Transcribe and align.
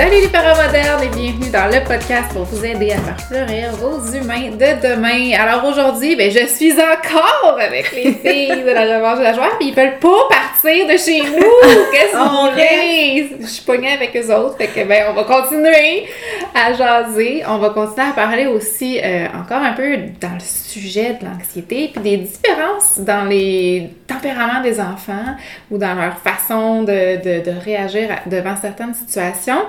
Salut 0.00 0.22
les 0.22 0.28
parents 0.28 0.56
modernes 0.56 1.02
et 1.02 1.08
bienvenue 1.08 1.50
dans 1.50 1.66
le 1.66 1.84
podcast 1.86 2.32
pour 2.32 2.44
vous 2.44 2.64
aider 2.64 2.90
à 2.92 2.96
faire 2.96 3.20
fleurir 3.20 3.70
vos 3.72 4.00
humains 4.16 4.48
de 4.48 4.80
demain. 4.80 5.38
Alors 5.38 5.62
aujourd'hui, 5.66 6.16
ben, 6.16 6.30
je 6.30 6.46
suis 6.46 6.72
encore 6.72 7.58
avec 7.60 7.92
les 7.92 8.12
filles 8.24 8.62
de 8.62 8.70
la 8.70 8.96
revanche 8.96 9.18
de 9.18 9.24
la 9.24 9.34
joie, 9.34 9.50
puis 9.58 9.68
ils 9.68 9.74
veulent 9.74 9.98
pas 9.98 10.26
partir 10.30 10.86
de 10.86 10.96
chez 10.96 11.20
nous. 11.20 11.82
Qu'est-ce 11.92 12.16
qu'on 12.16 12.50
fait? 12.52 13.28
Je 13.42 13.46
suis 13.46 13.62
pognée 13.62 13.92
avec 13.92 14.16
eux 14.16 14.34
autres, 14.34 14.56
fait 14.56 14.68
que 14.68 14.88
ben, 14.88 15.04
on 15.10 15.12
va 15.12 15.24
continuer 15.24 16.06
à 16.54 16.72
jaser. 16.72 17.42
On 17.48 17.58
va 17.58 17.70
continuer 17.70 18.08
à 18.08 18.12
parler 18.12 18.46
aussi 18.46 19.00
euh, 19.02 19.26
encore 19.34 19.62
un 19.62 19.72
peu 19.72 19.96
dans 20.20 20.34
le 20.34 20.40
sujet 20.40 21.18
de 21.20 21.24
l'anxiété, 21.24 21.90
puis 21.92 22.02
des 22.02 22.16
différences 22.18 22.98
dans 23.00 23.28
les 23.28 23.90
tempéraments 24.06 24.62
des 24.62 24.80
enfants 24.80 25.36
ou 25.70 25.78
dans 25.78 25.94
leur 25.94 26.18
façon 26.18 26.82
de, 26.82 27.42
de, 27.42 27.50
réagir 27.64 28.08
devant 28.26 28.56
certaines 28.56 28.94
situations. 28.94 29.60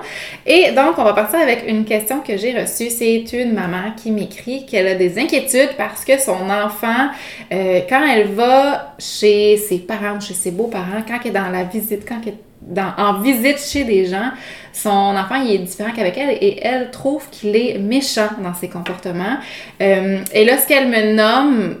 Et 0.46 0.72
donc, 0.72 0.98
on 0.98 1.04
va 1.04 1.12
partir 1.12 1.40
avec 1.40 1.64
une 1.68 1.84
question 1.84 2.20
que 2.20 2.36
j'ai 2.36 2.58
reçue. 2.58 2.90
C'est 2.90 3.24
une 3.32 3.52
maman 3.52 3.92
qui 3.96 4.10
m'écrit 4.10 4.66
qu'elle 4.66 4.86
a 4.86 4.94
des 4.94 5.18
inquiétudes 5.18 5.76
parce 5.76 6.04
que 6.04 6.18
son 6.18 6.50
enfant, 6.50 7.10
euh, 7.52 7.80
quand 7.88 8.02
elle 8.06 8.28
va 8.28 8.94
chez 8.98 9.56
ses 9.56 9.78
parents, 9.78 10.20
chez 10.20 10.34
ses 10.34 10.50
beaux-parents, 10.50 11.02
quand 11.06 11.18
elle 11.22 11.30
est 11.30 11.34
dans 11.34 11.50
la 11.50 11.64
visite, 11.64 12.06
quand 12.06 12.20
elle 12.22 12.34
est 12.34 12.51
dans, 12.66 12.92
en 12.96 13.20
visite 13.20 13.58
chez 13.58 13.84
des 13.84 14.06
gens, 14.06 14.30
son 14.72 14.90
enfant 14.90 15.36
il 15.36 15.54
est 15.54 15.58
différent 15.58 15.90
qu'avec 15.94 16.16
elle 16.16 16.38
et 16.40 16.58
elle 16.62 16.90
trouve 16.90 17.28
qu'il 17.30 17.54
est 17.56 17.78
méchant 17.78 18.28
dans 18.42 18.54
ses 18.54 18.68
comportements. 18.68 19.36
Euh, 19.80 20.20
et 20.32 20.44
là, 20.44 20.58
ce 20.58 20.66
qu'elle 20.66 20.88
me 20.88 21.14
nomme, 21.14 21.76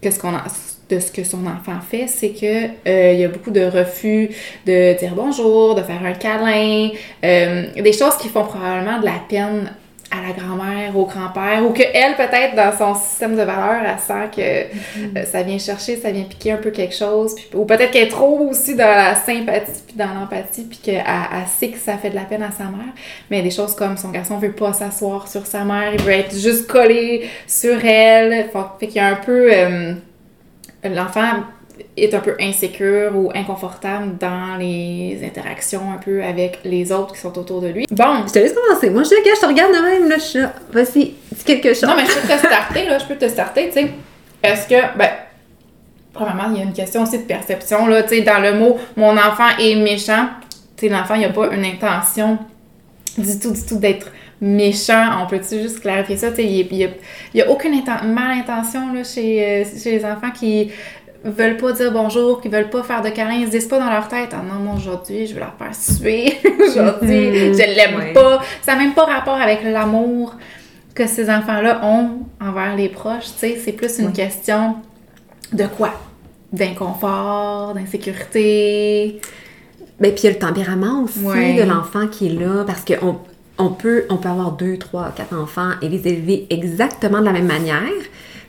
qu'est-ce 0.00 0.18
qu'on 0.18 0.34
a 0.34 0.44
de 0.90 0.98
ce 0.98 1.12
que 1.12 1.22
son 1.22 1.46
enfant 1.46 1.80
fait, 1.88 2.08
c'est 2.08 2.30
que 2.30 2.66
euh, 2.88 3.12
il 3.12 3.20
y 3.20 3.24
a 3.24 3.28
beaucoup 3.28 3.52
de 3.52 3.64
refus 3.64 4.28
de 4.66 4.98
dire 4.98 5.12
bonjour, 5.14 5.76
de 5.76 5.82
faire 5.82 6.04
un 6.04 6.12
câlin, 6.12 6.90
euh, 7.24 7.66
des 7.80 7.92
choses 7.92 8.16
qui 8.16 8.28
font 8.28 8.44
probablement 8.44 8.98
de 8.98 9.04
la 9.04 9.20
peine 9.28 9.72
à 10.10 10.26
la 10.26 10.32
grand-mère, 10.32 10.96
au 10.96 11.06
grand-père, 11.06 11.64
ou 11.64 11.72
que 11.72 11.82
elle 11.82 12.16
peut-être 12.16 12.56
dans 12.56 12.76
son 12.76 13.00
système 13.00 13.36
de 13.36 13.42
valeurs, 13.42 13.82
elle 13.84 13.98
sent 13.98 14.30
que 14.34 15.18
euh, 15.18 15.24
ça 15.24 15.42
vient 15.42 15.58
chercher, 15.58 15.96
ça 15.96 16.10
vient 16.10 16.24
piquer 16.24 16.52
un 16.52 16.56
peu 16.56 16.70
quelque 16.70 16.94
chose, 16.94 17.34
puis, 17.34 17.48
ou 17.54 17.64
peut-être 17.64 17.92
qu'elle 17.92 18.08
est 18.08 18.10
trop 18.10 18.48
aussi 18.48 18.74
dans 18.74 18.88
la 18.90 19.14
sympathie 19.14 19.82
puis 19.86 19.96
dans 19.96 20.12
l'empathie, 20.12 20.64
puis 20.64 20.78
qu'elle 20.78 21.04
elle 21.04 21.46
sait 21.46 21.68
que 21.68 21.78
ça 21.78 21.96
fait 21.96 22.10
de 22.10 22.16
la 22.16 22.24
peine 22.24 22.42
à 22.42 22.50
sa 22.50 22.64
mère, 22.64 22.92
mais 23.30 23.42
des 23.42 23.52
choses 23.52 23.74
comme 23.76 23.96
son 23.96 24.10
garçon 24.10 24.38
veut 24.38 24.52
pas 24.52 24.72
s'asseoir 24.72 25.28
sur 25.28 25.46
sa 25.46 25.64
mère, 25.64 25.94
il 25.94 26.02
veut 26.02 26.12
être 26.12 26.36
juste 26.36 26.66
collé 26.66 27.28
sur 27.46 27.84
elle, 27.84 28.46
fait 28.78 28.86
qu'il 28.86 28.96
y 28.96 28.98
a 28.98 29.08
un 29.08 29.16
peu 29.16 29.50
l'enfant 30.84 31.44
est 31.96 32.14
un 32.14 32.20
peu 32.20 32.36
insécure 32.40 33.12
ou 33.14 33.30
inconfortable 33.34 34.16
dans 34.18 34.56
les 34.58 35.20
interactions 35.24 35.92
un 35.92 35.98
peu 35.98 36.22
avec 36.22 36.60
les 36.64 36.92
autres 36.92 37.14
qui 37.14 37.20
sont 37.20 37.36
autour 37.38 37.60
de 37.60 37.68
lui. 37.68 37.86
Bon. 37.90 38.26
Je 38.26 38.32
te 38.32 38.38
laisse 38.38 38.52
commencer. 38.52 38.90
Moi, 38.90 39.02
je, 39.04 39.10
gars, 39.10 39.32
je 39.34 39.40
te 39.40 39.46
regarde 39.46 39.72
de 39.72 39.80
même, 39.80 40.08
là, 40.08 40.16
je 40.18 40.38
là. 40.38 40.52
Vas-y, 40.72 41.14
dis 41.32 41.44
quelque 41.44 41.74
chose. 41.74 41.84
Non, 41.84 41.96
mais 41.96 42.04
je 42.06 42.14
peux 42.14 42.28
te 42.28 42.38
starter, 42.38 42.84
là. 42.86 42.98
Je 42.98 43.04
peux 43.04 43.16
te 43.16 43.28
starter, 43.28 43.68
tu 43.68 43.72
sais. 43.74 43.90
Est-ce 44.42 44.68
que, 44.68 44.96
ben, 44.96 45.10
premièrement, 46.12 46.50
il 46.52 46.58
y 46.58 46.60
a 46.60 46.64
une 46.64 46.72
question 46.72 47.02
aussi 47.02 47.18
de 47.18 47.24
perception, 47.24 47.86
là. 47.86 48.02
Tu 48.02 48.16
sais, 48.16 48.20
dans 48.22 48.40
le 48.40 48.54
mot 48.54 48.78
«mon 48.96 49.16
enfant 49.16 49.48
est 49.58 49.76
méchant», 49.76 50.28
tu 50.76 50.86
sais, 50.86 50.92
l'enfant, 50.92 51.14
il 51.14 51.24
a 51.24 51.30
pas 51.30 51.52
une 51.52 51.64
intention 51.64 52.38
du 53.18 53.38
tout, 53.38 53.52
du 53.52 53.62
tout 53.64 53.78
d'être 53.78 54.10
méchant. 54.40 55.22
On 55.22 55.26
peut-tu 55.26 55.60
juste 55.60 55.80
clarifier 55.80 56.16
ça? 56.16 56.28
Il 56.38 56.68
n'y 57.34 57.42
a, 57.42 57.50
aucune 57.50 57.82
malintention 58.04 58.92
là, 58.92 59.04
chez, 59.04 59.44
euh, 59.44 59.64
chez 59.82 59.92
les 59.92 60.04
enfants 60.04 60.30
qui 60.30 60.70
veulent 61.24 61.56
pas 61.56 61.72
dire 61.72 61.92
bonjour, 61.92 62.40
qui 62.40 62.48
veulent 62.48 62.70
pas 62.70 62.82
faire 62.82 63.02
de 63.02 63.10
câlins, 63.10 63.34
ils 63.34 63.46
se 63.46 63.50
disent 63.50 63.68
pas 63.68 63.78
dans 63.78 63.90
leur 63.90 64.08
tête 64.08 64.30
ah 64.32 64.42
non 64.42 64.60
moi 64.60 64.74
aujourd'hui 64.76 65.26
je 65.26 65.34
vais 65.34 65.40
leur 65.40 65.54
faire 65.58 65.74
suer. 65.74 66.38
Aujourd'hui 66.66 67.30
mm-hmm. 67.30 67.52
je 67.52 67.76
l'aime 67.76 68.12
pas. 68.12 68.40
Ça 68.62 68.74
n'a 68.74 68.82
même 68.82 68.94
pas 68.94 69.04
rapport 69.04 69.40
avec 69.40 69.62
l'amour 69.64 70.34
que 70.94 71.06
ces 71.06 71.30
enfants 71.30 71.60
là 71.60 71.80
ont 71.84 72.20
envers 72.40 72.76
les 72.76 72.88
proches 72.88 73.32
tu 73.32 73.38
sais. 73.38 73.60
C'est 73.62 73.72
plus 73.72 73.98
une 73.98 74.12
question 74.12 74.76
de 75.52 75.64
quoi? 75.66 75.92
D'inconfort 76.52 77.74
d'insécurité. 77.74 79.20
Ben, 80.00 80.12
puis 80.14 80.22
il 80.22 80.26
y 80.26 80.28
a 80.28 80.32
le 80.32 80.38
tempérament 80.38 81.02
aussi 81.04 81.54
de 81.54 81.62
l'enfant 81.62 82.06
qui 82.08 82.28
est 82.28 82.38
là, 82.40 82.64
parce 82.66 82.84
qu'on 82.84 83.18
on 83.58 83.68
peut, 83.68 84.04
on 84.08 84.16
peut 84.16 84.30
avoir 84.30 84.52
deux, 84.52 84.78
trois, 84.78 85.12
quatre 85.14 85.34
enfants 85.34 85.72
et 85.82 85.88
les 85.90 86.08
élever 86.08 86.46
exactement 86.48 87.20
de 87.20 87.26
la 87.26 87.32
même 87.32 87.46
manière. 87.46 87.82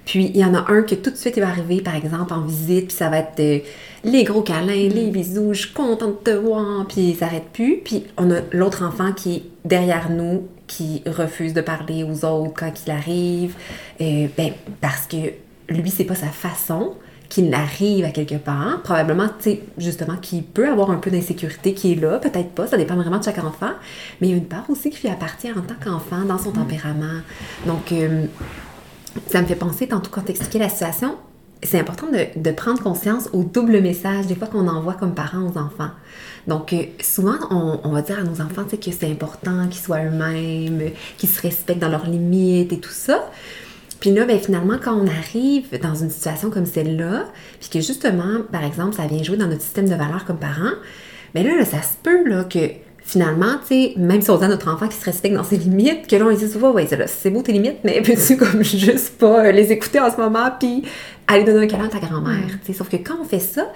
Puis 0.06 0.32
il 0.34 0.38
y 0.38 0.46
en 0.46 0.54
a 0.54 0.72
un 0.72 0.82
que 0.82 0.96
tout 0.96 1.12
de 1.12 1.16
suite 1.16 1.38
il 1.38 1.42
va 1.42 1.50
arriver, 1.50 1.82
par 1.82 1.96
exemple, 1.96 2.34
en 2.34 2.42
visite, 2.42 2.88
puis 2.88 2.98
ça 2.98 3.10
va 3.10 3.20
être 3.20 3.40
euh, 3.40 3.60
les 4.04 4.24
gros 4.24 4.42
câlins, 4.42 4.74
les 4.74 5.08
mm. 5.08 5.12
bisous, 5.12 5.54
je 5.54 5.62
suis 5.62 5.74
contente 5.74 6.24
de 6.24 6.32
te 6.32 6.38
voir, 6.38 6.86
puis 6.88 7.12
il 7.12 7.16
s'arrête 7.16 7.46
plus. 7.54 7.78
Puis 7.84 8.06
on 8.18 8.32
a 8.32 8.42
l'autre 8.52 8.84
enfant 8.84 9.14
qui 9.14 9.36
est 9.36 9.44
derrière 9.64 10.10
nous, 10.10 10.48
qui 10.68 11.04
refuse 11.06 11.54
de 11.54 11.62
parler 11.62 12.04
aux 12.04 12.26
autres 12.26 12.54
quand 12.56 12.72
il 12.86 12.92
arrive, 12.92 13.56
euh, 14.00 14.28
ben, 14.38 14.54
parce 14.80 15.06
que 15.06 15.18
lui, 15.70 15.90
c'est 15.90 16.06
pas 16.06 16.16
sa 16.16 16.28
façon 16.28 16.96
qu'il 17.32 17.54
arrive 17.54 18.04
à 18.04 18.10
quelque 18.10 18.36
part, 18.36 18.82
probablement, 18.84 19.28
tu 19.28 19.52
sais, 19.52 19.62
justement, 19.78 20.18
qu'il 20.18 20.44
peut 20.44 20.70
avoir 20.70 20.92
un 20.92 20.98
peu 20.98 21.10
d'insécurité 21.10 21.74
qui 21.74 21.94
est 21.94 21.96
là, 21.96 22.20
peut-être 22.20 22.50
pas, 22.50 22.68
ça 22.68 22.76
dépend 22.76 22.96
vraiment 22.96 23.20
de 23.20 23.24
chaque 23.24 23.38
enfant, 23.38 23.72
mais 24.20 24.28
il 24.28 24.32
y 24.32 24.34
a 24.34 24.38
une 24.38 24.48
part 24.48 24.70
aussi 24.70 24.90
qui 24.90 25.02
lui 25.04 25.14
appartient 25.14 25.50
en 25.50 25.62
tant 25.62 25.76
qu'enfant, 25.82 26.26
dans 26.26 26.38
son 26.38 26.50
mm. 26.50 26.56
tempérament. 26.56 27.22
Donc, 27.66 27.94
euh, 27.94 28.26
ça 29.28 29.42
me 29.42 29.48
fait 29.48 29.56
penser, 29.56 29.88
tantôt 29.88 30.10
quand 30.12 30.22
t'expliquais 30.22 30.60
la 30.60 30.70
situation, 30.70 31.16
c'est 31.64 31.80
important 31.80 32.08
de, 32.36 32.52
prendre 32.52 32.82
conscience 32.82 33.30
au 33.34 33.44
double 33.44 33.82
message 33.82 34.26
des 34.28 34.36
fois 34.36 34.48
qu'on 34.48 34.68
envoie 34.68 34.94
comme 34.94 35.14
parents 35.14 35.44
aux 35.44 35.58
enfants. 35.58 35.92
Donc, 36.48 36.74
euh, 36.74 36.84
souvent, 37.02 37.36
on, 37.52 37.90
va 37.90 38.02
dire 38.02 38.20
à 38.20 38.24
nos 38.24 38.42
enfants 38.42 38.64
que 38.64 38.92
c'est 38.92 39.12
important 39.12 39.68
qu'ils 39.68 39.82
soient 39.82 40.04
eux-mêmes, 40.04 40.92
qu'ils 41.18 41.30
se 41.30 41.40
respectent 41.42 41.80
dans 41.80 41.90
leurs 41.90 42.08
limites 42.08 42.74
et 42.74 42.80
tout 42.80 42.90
ça. 42.90 43.30
Puis 44.00 44.12
là, 44.12 44.26
ben, 44.26 44.40
finalement, 44.40 44.78
quand 44.84 44.96
on 44.96 45.08
arrive 45.08 45.80
dans 45.80 45.94
une 45.94 46.10
situation 46.10 46.50
comme 46.50 46.66
celle-là, 46.66 47.26
puis 47.60 47.70
que 47.70 47.80
justement, 47.80 48.40
par 48.52 48.64
exemple, 48.64 48.96
ça 48.96 49.06
vient 49.06 49.22
jouer 49.22 49.38
dans 49.38 49.48
notre 49.48 49.62
système 49.62 49.88
de 49.88 49.94
valeurs 49.94 50.26
comme 50.26 50.40
parents, 50.40 50.74
ben 51.36 51.46
là, 51.46 51.64
ça 51.64 51.84
se 51.84 51.96
peut 52.02 52.28
là, 52.28 52.44
que 52.44 52.60
finalement, 53.12 53.58
tu 53.68 53.68
sais, 53.68 53.94
même 53.98 54.22
si 54.22 54.32
on 54.32 54.42
a 54.42 54.48
notre 54.48 54.74
enfant 54.74 54.88
qui 54.88 54.96
se 54.96 55.04
respecte 55.04 55.36
dans 55.36 55.44
ses 55.44 55.58
limites, 55.58 56.08
que 56.08 56.16
là, 56.16 56.26
on 56.26 56.34
dit 56.34 56.48
souvent, 56.48 56.72
ouais, 56.72 56.88
c'est 57.08 57.30
beau 57.30 57.42
tes 57.42 57.52
limites, 57.52 57.80
mais 57.84 58.02
peux-tu 58.06 58.38
comme 58.38 58.64
juste 58.64 59.18
pas 59.18 59.52
les 59.52 59.72
écouter 59.74 60.00
en 60.00 60.10
ce 60.10 60.16
moment, 60.16 60.50
puis 60.58 60.84
aller 61.28 61.44
donner 61.44 61.66
un 61.66 61.68
câlin 61.68 61.86
à 61.86 61.90
ta 61.90 62.00
grand-mère, 62.00 62.48
tu 62.62 62.68
sais? 62.68 62.74
Sauf 62.74 62.88
que 62.88 62.96
quand 62.96 63.16
on 63.22 63.26
fait 63.26 63.40
ça, 63.40 63.68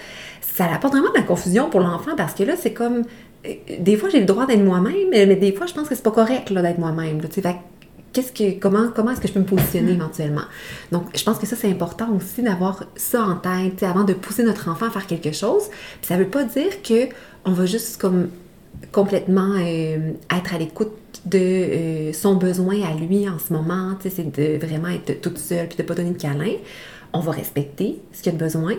ça 0.42 0.66
apporte 0.74 0.94
vraiment 0.94 1.12
de 1.12 1.18
la 1.18 1.24
confusion 1.24 1.70
pour 1.70 1.82
l'enfant 1.82 2.12
parce 2.16 2.34
que 2.34 2.44
là, 2.44 2.54
c'est 2.58 2.72
comme. 2.72 3.04
Euh, 3.46 3.54
des 3.80 3.98
fois, 3.98 4.08
j'ai 4.08 4.22
le 4.22 4.26
droit 4.26 4.46
d'être 4.46 4.64
moi-même, 4.64 5.10
mais 5.12 5.36
des 5.36 5.52
fois, 5.52 5.68
je 5.68 5.74
pense 5.74 5.90
que 5.90 5.96
c'est 5.96 6.04
pas 6.04 6.12
correct 6.12 6.54
d'être 6.54 6.80
moi-même. 6.80 7.20
Tu 7.30 7.42
sais, 7.42 7.56
qu'est-ce 8.14 8.32
que, 8.32 8.58
comment, 8.58 8.88
comment 8.96 9.12
est-ce 9.12 9.20
que 9.20 9.28
je 9.28 9.34
peux 9.34 9.42
me 9.42 9.46
positionner 9.46 9.92
mm. 9.92 9.96
éventuellement? 9.96 10.46
Donc, 10.94 11.08
je 11.14 11.24
pense 11.26 11.40
que 11.40 11.46
ça, 11.46 11.58
c'est 11.58 11.70
important 11.70 12.08
aussi 12.16 12.42
d'avoir 12.42 12.86
ça 12.96 13.22
en 13.22 13.36
tête 13.36 13.84
avant 13.84 14.06
de 14.06 14.14
pousser 14.14 14.44
notre 14.44 14.70
enfant 14.70 14.86
à 14.86 14.92
faire 14.92 15.08
quelque 15.08 15.34
chose. 15.34 15.64
Puis 16.02 16.08
ça 16.08 16.16
veut 16.16 16.30
pas 16.30 16.46
dire 16.46 16.82
que 16.82 17.10
on 17.44 17.52
va 17.52 17.66
juste 17.66 18.00
comme 18.00 18.30
complètement 18.92 19.56
euh, 19.58 20.12
être 20.36 20.54
à 20.54 20.58
l'écoute 20.58 20.92
de 21.26 21.38
euh, 21.38 22.14
son 22.14 22.36
besoin 22.36 22.82
à 22.84 22.94
lui 22.96 23.28
en 23.28 23.40
ce 23.40 23.52
moment, 23.54 23.98
c'est 24.02 24.32
de 24.32 24.66
vraiment 24.66 24.90
être 24.90 25.22
toute 25.22 25.38
seule 25.38 25.68
puis 25.68 25.78
de 25.78 25.84
pas 25.84 25.96
donner 25.96 26.12
de 26.12 26.22
câlin. 26.22 26.54
On 27.14 27.20
va 27.20 27.32
respecter 27.32 28.02
ce 28.12 28.22
qu'il 28.22 28.34
a 28.34 28.36
besoin, 28.36 28.76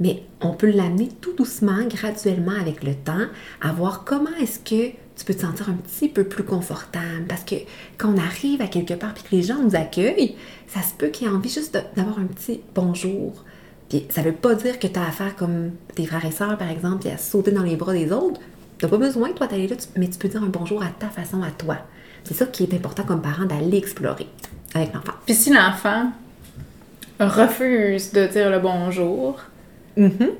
mais 0.00 0.22
on 0.40 0.52
peut 0.52 0.70
l'amener 0.70 1.08
tout 1.20 1.32
doucement, 1.34 1.84
graduellement 1.88 2.52
avec 2.60 2.84
le 2.84 2.94
temps, 2.94 3.26
à 3.60 3.72
voir 3.72 4.04
comment 4.04 4.34
est-ce 4.40 4.58
que 4.58 4.92
tu 5.16 5.24
peux 5.24 5.34
te 5.34 5.40
sentir 5.40 5.68
un 5.68 5.74
petit 5.74 6.08
peu 6.08 6.24
plus 6.24 6.44
confortable. 6.44 7.24
Parce 7.28 7.42
que 7.42 7.56
quand 7.96 8.14
on 8.14 8.18
arrive 8.18 8.62
à 8.62 8.68
quelque 8.68 8.94
part 8.94 9.10
et 9.10 9.28
que 9.28 9.34
les 9.34 9.42
gens 9.42 9.60
nous 9.60 9.74
accueillent, 9.74 10.36
ça 10.68 10.82
se 10.82 10.94
peut 10.94 11.08
qu'il 11.08 11.26
ait 11.26 11.30
envie 11.30 11.48
juste 11.48 11.76
d'avoir 11.96 12.18
un 12.18 12.26
petit 12.26 12.60
bonjour. 12.74 13.44
Puis 13.88 14.06
ça 14.10 14.22
veut 14.22 14.32
pas 14.32 14.54
dire 14.54 14.78
que 14.78 14.86
tu 14.86 14.98
as 14.98 15.06
à 15.06 15.10
faire 15.10 15.34
comme 15.34 15.72
tes 15.94 16.06
frères 16.06 16.24
et 16.24 16.30
sœurs, 16.30 16.56
par 16.58 16.70
exemple, 16.70 17.06
et 17.06 17.10
à 17.10 17.18
sauter 17.18 17.50
dans 17.50 17.62
les 17.62 17.76
bras 17.76 17.94
des 17.94 18.12
autres. 18.12 18.40
Tu 18.78 18.84
n'as 18.84 18.90
pas 18.90 18.96
besoin, 18.96 19.32
toi, 19.32 19.46
d'aller 19.46 19.66
là, 19.66 19.76
mais 19.96 20.08
tu 20.08 20.18
peux 20.18 20.28
dire 20.28 20.42
un 20.42 20.46
bonjour 20.46 20.82
à 20.82 20.88
ta 20.88 21.08
façon, 21.08 21.42
à 21.42 21.50
toi. 21.50 21.78
C'est 22.24 22.34
ça 22.34 22.46
qui 22.46 22.64
est 22.64 22.74
important 22.74 23.04
comme 23.04 23.22
parent, 23.22 23.44
d'aller 23.44 23.78
explorer 23.78 24.26
avec 24.74 24.94
l'enfant. 24.94 25.14
Puis 25.26 25.34
si 25.34 25.52
l'enfant 25.52 26.10
refuse 27.18 28.12
de 28.12 28.26
dire 28.26 28.50
le 28.50 28.60
bonjour, 28.60 29.40
mm-hmm. 29.96 30.30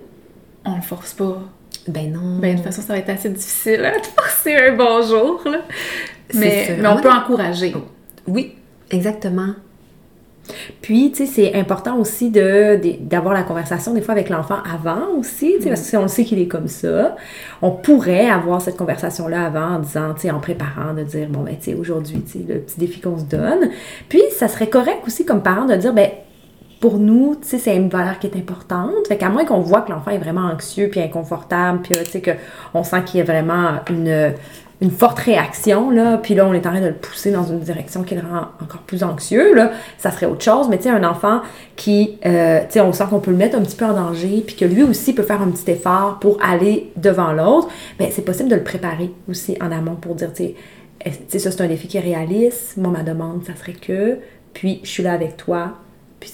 on 0.64 0.76
le 0.76 0.82
force 0.82 1.14
pas 1.14 1.42
ben 1.88 2.12
non. 2.12 2.38
Ben 2.38 2.52
de 2.52 2.56
toute 2.56 2.66
façon, 2.66 2.82
ça 2.82 2.92
va 2.92 2.98
être 2.98 3.08
assez 3.08 3.30
difficile 3.30 3.84
hein, 3.84 3.98
de 3.98 4.06
forcer 4.06 4.54
un 4.54 4.76
bonjour. 4.76 5.42
Là. 5.46 5.62
Mais, 6.34 6.76
mais, 6.78 6.88
on 6.88 7.00
peut 7.00 7.10
encourager. 7.10 7.74
Oui, 8.26 8.54
exactement. 8.90 9.54
Puis, 10.82 11.12
tu 11.12 11.26
sais, 11.26 11.32
c'est 11.32 11.54
important 11.58 11.98
aussi 11.98 12.30
de, 12.30 12.80
d'avoir 13.00 13.34
la 13.34 13.42
conversation 13.42 13.94
des 13.94 14.00
fois 14.00 14.12
avec 14.12 14.28
l'enfant 14.28 14.58
avant 14.72 15.08
aussi, 15.18 15.54
tu 15.56 15.62
sais, 15.62 15.68
parce 15.68 15.82
que 15.82 15.86
si 15.86 15.96
on 15.96 16.08
sait 16.08 16.24
qu'il 16.24 16.40
est 16.40 16.48
comme 16.48 16.68
ça, 16.68 17.16
on 17.62 17.70
pourrait 17.70 18.28
avoir 18.28 18.60
cette 18.60 18.76
conversation-là 18.76 19.46
avant 19.46 19.76
en 19.76 19.78
disant, 19.80 20.14
tu 20.14 20.22
sais, 20.22 20.30
en 20.30 20.40
préparant, 20.40 20.94
de 20.94 21.02
dire, 21.02 21.28
bon, 21.28 21.40
ben, 21.40 21.56
tu 21.56 21.72
sais, 21.72 21.74
aujourd'hui, 21.74 22.22
tu 22.22 22.32
sais, 22.32 22.44
le 22.48 22.60
petit 22.60 22.78
défi 22.78 23.00
qu'on 23.00 23.18
se 23.18 23.24
donne. 23.24 23.70
Puis, 24.08 24.22
ça 24.32 24.48
serait 24.48 24.68
correct 24.68 25.00
aussi 25.06 25.24
comme 25.24 25.42
parent 25.42 25.66
de 25.66 25.74
dire, 25.74 25.92
ben, 25.92 26.10
pour 26.80 26.98
nous, 26.98 27.36
tu 27.40 27.48
sais, 27.48 27.58
c'est 27.58 27.76
une 27.76 27.88
valeur 27.88 28.18
qui 28.18 28.28
est 28.28 28.36
importante. 28.36 29.08
Fait 29.08 29.16
qu'à 29.16 29.28
moins 29.28 29.44
qu'on 29.44 29.60
voit 29.60 29.82
que 29.82 29.90
l'enfant 29.90 30.12
est 30.12 30.18
vraiment 30.18 30.42
anxieux 30.42 30.88
puis 30.88 31.00
inconfortable, 31.00 31.80
puis 31.82 31.92
tu 32.04 32.10
sais, 32.10 32.22
qu'on 32.72 32.84
sent 32.84 33.02
qu'il 33.04 33.18
y 33.18 33.20
a 33.20 33.24
vraiment 33.24 33.80
une 33.90 34.32
une 34.80 34.90
forte 34.92 35.18
réaction, 35.18 35.90
là, 35.90 36.18
puis 36.18 36.34
là, 36.34 36.46
on 36.46 36.54
est 36.54 36.64
en 36.66 36.70
train 36.70 36.80
de 36.80 36.86
le 36.86 36.94
pousser 36.94 37.32
dans 37.32 37.44
une 37.44 37.58
direction 37.58 38.04
qui 38.04 38.14
le 38.14 38.20
rend 38.20 38.46
encore 38.62 38.82
plus 38.82 39.02
anxieux, 39.02 39.54
là, 39.54 39.72
ça 39.98 40.12
serait 40.12 40.26
autre 40.26 40.42
chose. 40.42 40.68
Mais 40.68 40.76
tu 40.76 40.84
sais, 40.84 40.90
un 40.90 41.02
enfant 41.02 41.40
qui, 41.74 42.18
euh, 42.24 42.60
tu 42.60 42.74
sais, 42.74 42.80
on 42.80 42.92
sent 42.92 43.04
qu'on 43.10 43.18
peut 43.18 43.32
le 43.32 43.36
mettre 43.36 43.56
un 43.56 43.62
petit 43.62 43.76
peu 43.76 43.86
en 43.86 43.94
danger, 43.94 44.44
puis 44.46 44.54
que 44.54 44.64
lui 44.64 44.84
aussi 44.84 45.14
peut 45.14 45.24
faire 45.24 45.42
un 45.42 45.50
petit 45.50 45.68
effort 45.72 46.18
pour 46.20 46.38
aller 46.42 46.92
devant 46.96 47.32
l'autre, 47.32 47.68
bien, 47.98 48.08
c'est 48.12 48.24
possible 48.24 48.48
de 48.48 48.54
le 48.54 48.62
préparer 48.62 49.10
aussi 49.28 49.56
en 49.60 49.72
amont 49.72 49.96
pour 49.96 50.14
dire, 50.14 50.32
tu 50.32 50.54
sais, 51.28 51.38
ça, 51.38 51.50
c'est 51.50 51.60
un 51.60 51.66
défi 51.66 51.88
qui 51.88 51.96
est 51.96 52.00
réaliste. 52.00 52.76
Moi, 52.76 52.92
ma 52.92 53.02
demande, 53.02 53.44
ça 53.44 53.56
serait 53.56 53.72
que, 53.72 54.18
puis 54.54 54.80
je 54.84 54.88
suis 54.88 55.02
là 55.02 55.12
avec 55.12 55.36
toi. 55.36 55.72
Puis 56.20 56.32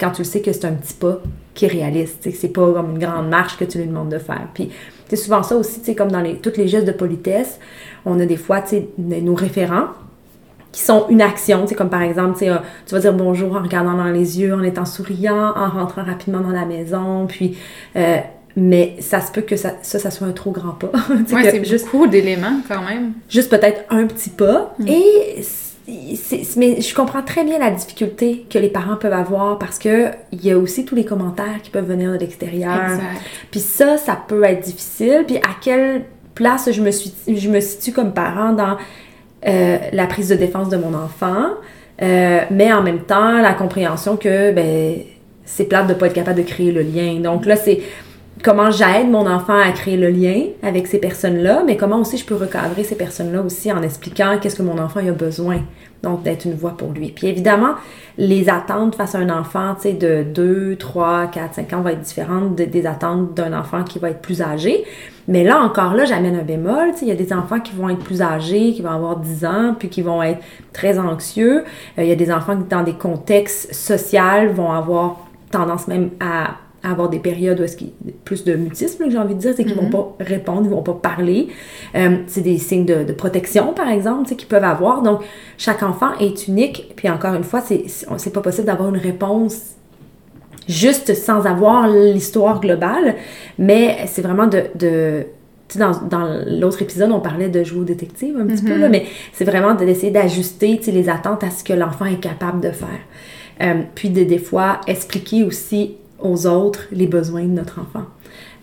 quand 0.00 0.10
tu 0.10 0.24
sais 0.24 0.40
que 0.40 0.52
c'est 0.52 0.64
un 0.64 0.72
petit 0.72 0.94
pas 0.94 1.20
qui 1.54 1.66
est 1.66 1.68
réaliste, 1.68 2.28
c'est 2.34 2.48
pas 2.48 2.72
comme 2.72 2.92
une 2.92 2.98
grande 2.98 3.28
marche 3.28 3.58
que 3.58 3.64
tu 3.64 3.78
lui 3.78 3.86
demandes 3.86 4.08
de 4.08 4.18
faire. 4.18 4.48
Puis 4.54 4.70
c'est 5.08 5.16
souvent 5.16 5.42
ça 5.42 5.56
aussi, 5.56 5.80
tu 5.80 5.86
sais, 5.86 5.94
comme 5.94 6.10
dans 6.10 6.20
les, 6.20 6.36
toutes 6.36 6.56
les 6.56 6.68
gestes 6.68 6.86
de 6.86 6.92
politesse, 6.92 7.58
on 8.04 8.18
a 8.20 8.26
des 8.26 8.36
fois, 8.36 8.60
tu 8.60 8.68
sais, 8.68 8.88
nos 8.98 9.34
référents 9.34 9.88
qui 10.72 10.82
sont 10.82 11.06
une 11.08 11.22
action, 11.22 11.62
tu 11.62 11.68
sais, 11.68 11.74
comme 11.74 11.88
par 11.88 12.02
exemple, 12.02 12.34
tu 12.34 12.40
sais, 12.40 12.50
euh, 12.50 12.56
tu 12.86 12.94
vas 12.94 13.00
dire 13.00 13.14
bonjour 13.14 13.56
en 13.56 13.62
regardant 13.62 13.94
dans 13.94 14.04
les 14.04 14.40
yeux, 14.40 14.54
en 14.54 14.62
étant 14.62 14.84
souriant, 14.84 15.54
en 15.56 15.70
rentrant 15.70 16.04
rapidement 16.04 16.40
dans 16.40 16.50
la 16.50 16.64
maison, 16.64 17.26
puis... 17.26 17.56
Euh, 17.96 18.18
mais 18.58 18.96
ça 19.00 19.20
se 19.20 19.30
peut 19.30 19.42
que 19.42 19.56
ça, 19.56 19.74
ça, 19.82 20.10
soit 20.10 20.26
un 20.26 20.32
trop 20.32 20.50
grand 20.50 20.72
pas. 20.72 20.90
c'est 21.26 21.62
juste, 21.62 21.84
beaucoup 21.92 22.06
d'éléments 22.06 22.60
quand 22.66 22.80
même. 22.80 23.12
Juste 23.28 23.50
peut-être 23.50 23.82
un 23.90 24.06
petit 24.06 24.30
pas. 24.30 24.74
Mm. 24.78 24.88
Et 24.88 25.42
mais 26.56 26.80
je 26.80 26.94
comprends 26.94 27.22
très 27.22 27.44
bien 27.44 27.58
la 27.58 27.70
difficulté 27.70 28.44
que 28.50 28.58
les 28.58 28.68
parents 28.68 28.96
peuvent 28.96 29.12
avoir 29.12 29.58
parce 29.58 29.78
que 29.78 30.10
il 30.32 30.44
y 30.44 30.50
a 30.50 30.58
aussi 30.58 30.84
tous 30.84 30.94
les 30.94 31.04
commentaires 31.04 31.62
qui 31.62 31.70
peuvent 31.70 31.86
venir 31.86 32.12
de 32.12 32.18
l'extérieur. 32.18 32.98
Puis 33.50 33.60
ça, 33.60 33.96
ça 33.96 34.18
peut 34.26 34.42
être 34.44 34.64
difficile. 34.64 35.24
Puis 35.26 35.36
à 35.38 35.54
quelle 35.60 36.04
place 36.34 36.70
je 36.72 36.82
me 36.82 36.90
suis, 36.90 37.12
je 37.28 37.48
me 37.48 37.60
situe 37.60 37.92
comme 37.92 38.12
parent 38.12 38.52
dans 38.52 38.76
euh, 39.46 39.78
la 39.92 40.06
prise 40.06 40.28
de 40.28 40.34
défense 40.34 40.68
de 40.68 40.76
mon 40.76 40.92
enfant, 40.94 41.50
euh, 42.02 42.40
mais 42.50 42.72
en 42.72 42.82
même 42.82 43.00
temps 43.00 43.40
la 43.40 43.54
compréhension 43.54 44.16
que 44.16 44.52
ben 44.52 44.96
c'est 45.46 45.64
plate 45.64 45.86
de 45.86 45.94
pas 45.94 46.08
être 46.08 46.12
capable 46.12 46.42
de 46.42 46.46
créer 46.46 46.72
le 46.72 46.82
lien. 46.82 47.20
Donc 47.20 47.46
là, 47.46 47.56
c'est 47.56 47.80
comment 48.42 48.70
j'aide 48.70 49.10
mon 49.10 49.26
enfant 49.26 49.58
à 49.58 49.70
créer 49.72 49.96
le 49.96 50.08
lien 50.08 50.44
avec 50.62 50.86
ces 50.86 50.98
personnes-là, 50.98 51.62
mais 51.66 51.76
comment 51.76 51.98
aussi 51.98 52.16
je 52.16 52.24
peux 52.24 52.34
recadrer 52.34 52.84
ces 52.84 52.96
personnes-là 52.96 53.42
aussi 53.42 53.72
en 53.72 53.82
expliquant 53.82 54.38
qu'est-ce 54.40 54.56
que 54.56 54.62
mon 54.62 54.78
enfant 54.78 55.00
a 55.00 55.12
besoin. 55.12 55.60
Donc, 56.02 56.22
d'être 56.22 56.44
une 56.44 56.54
voix 56.54 56.76
pour 56.76 56.92
lui. 56.92 57.08
Puis 57.08 57.26
évidemment, 57.26 57.74
les 58.18 58.48
attentes 58.48 58.94
face 58.94 59.14
à 59.14 59.18
un 59.18 59.30
enfant, 59.30 59.74
tu 59.74 59.82
sais, 59.82 59.92
de 59.94 60.22
2, 60.22 60.76
3, 60.76 61.28
4, 61.28 61.54
5 61.54 61.72
ans 61.72 61.80
vont 61.80 61.88
être 61.88 62.02
différentes 62.02 62.54
des 62.54 62.86
attentes 62.86 63.34
d'un 63.34 63.58
enfant 63.58 63.82
qui 63.82 63.98
va 63.98 64.10
être 64.10 64.20
plus 64.20 64.42
âgé. 64.42 64.84
Mais 65.26 65.42
là, 65.42 65.58
encore 65.58 65.94
là, 65.94 66.04
j'amène 66.04 66.36
un 66.36 66.42
bémol. 66.42 66.92
Tu 66.92 66.98
sais, 66.98 67.06
il 67.06 67.08
y 67.08 67.12
a 67.12 67.16
des 67.16 67.32
enfants 67.32 67.60
qui 67.60 67.74
vont 67.74 67.88
être 67.88 68.04
plus 68.04 68.20
âgés, 68.20 68.72
qui 68.72 68.82
vont 68.82 68.90
avoir 68.90 69.16
10 69.16 69.44
ans, 69.46 69.74
puis 69.76 69.88
qui 69.88 70.02
vont 70.02 70.22
être 70.22 70.40
très 70.72 70.98
anxieux. 70.98 71.64
Euh, 71.98 72.04
il 72.04 72.08
y 72.08 72.12
a 72.12 72.16
des 72.16 72.30
enfants 72.30 72.56
qui, 72.56 72.68
dans 72.68 72.82
des 72.82 72.94
contextes 72.94 73.74
sociaux, 73.74 74.52
vont 74.54 74.70
avoir 74.70 75.16
tendance 75.50 75.88
même 75.88 76.10
à 76.20 76.56
avoir 76.90 77.08
des 77.08 77.18
périodes 77.18 77.60
où 77.60 77.64
est-ce 77.64 77.76
qu'il 77.76 77.88
y 78.04 78.10
a 78.10 78.12
plus 78.24 78.44
de 78.44 78.54
mutisme, 78.54 79.04
j'ai 79.08 79.18
envie 79.18 79.34
de 79.34 79.40
dire, 79.40 79.54
c'est 79.56 79.64
qu'ils 79.64 79.76
vont 79.76 79.84
mhm. 79.84 79.90
pas 79.90 80.16
répondre, 80.20 80.62
ils 80.64 80.70
vont 80.70 80.82
pas 80.82 80.94
parler. 80.94 81.48
Euh, 81.94 82.18
c'est 82.26 82.40
des 82.40 82.58
signes 82.58 82.84
de, 82.84 83.12
protection, 83.12 83.72
par 83.72 83.88
exemple, 83.88 84.28
qu'ils 84.34 84.48
peuvent 84.48 84.64
avoir. 84.64 85.02
Donc, 85.02 85.20
chaque 85.58 85.82
enfant 85.82 86.10
est 86.20 86.48
unique. 86.48 86.92
Puis 86.96 87.08
encore 87.08 87.34
une 87.34 87.44
fois, 87.44 87.60
c'est, 87.60 88.32
pas 88.32 88.40
possible 88.40 88.66
d'avoir 88.66 88.88
une 88.88 89.00
réponse 89.00 89.72
juste 90.68 91.14
sans 91.14 91.46
avoir 91.46 91.88
l'histoire 91.88 92.60
globale, 92.60 93.14
mais 93.58 93.98
c'est 94.06 94.22
vraiment 94.22 94.48
de, 94.48 94.64
de 94.74 95.26
dans, 95.76 95.92
dans 96.08 96.42
l'autre 96.46 96.82
épisode, 96.82 97.10
on 97.10 97.20
parlait 97.20 97.48
de 97.48 97.62
jouer 97.64 97.80
au 97.80 97.84
détective 97.84 98.36
un 98.36 98.46
petit 98.46 98.64
peu, 98.64 98.76
là, 98.76 98.86
mhm. 98.86 98.92
mais 98.92 99.06
c'est 99.32 99.44
vraiment 99.44 99.74
d'essayer 99.74 100.12
d'ajuster 100.12 100.80
les 100.86 101.08
attentes 101.08 101.42
à 101.44 101.50
ce 101.50 101.64
que 101.64 101.72
l'enfant 101.72 102.06
est 102.06 102.20
capable 102.20 102.60
de 102.60 102.70
faire. 102.70 103.00
Euh, 103.62 103.82
puis 103.94 104.10
de, 104.10 104.22
des 104.24 104.38
fois, 104.38 104.80
expliquer 104.86 105.44
aussi 105.44 105.96
aux 106.18 106.46
autres 106.46 106.86
les 106.92 107.06
besoins 107.06 107.42
de 107.42 107.48
notre 107.52 107.80
enfant. 107.80 108.06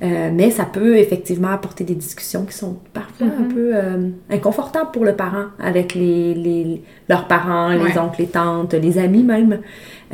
Euh, 0.02 0.32
mais 0.34 0.52
ça 0.52 0.66
peut 0.66 0.98
effectivement 0.98 1.50
apporter 1.50 1.84
des 1.84 1.96
discussions 1.96 2.46
qui 2.46 2.54
sont 2.54 2.78
parfois 2.94 3.28
un 3.28 3.44
mm-hmm. 3.44 3.54
peu 3.54 3.72
euh, 3.74 4.10
inconfortables 4.30 4.92
pour 4.92 5.06
le 5.06 5.16
parent 5.16 5.46
avec 5.60 5.94
les, 5.94 6.34
les 6.34 6.82
leurs 7.08 7.28
parents, 7.28 7.70
les 7.70 7.98
oncles, 7.98 8.22
les 8.22 8.28
tantes, 8.28 8.74
les 8.74 8.98
amis 8.98 9.24
même. 9.24 9.60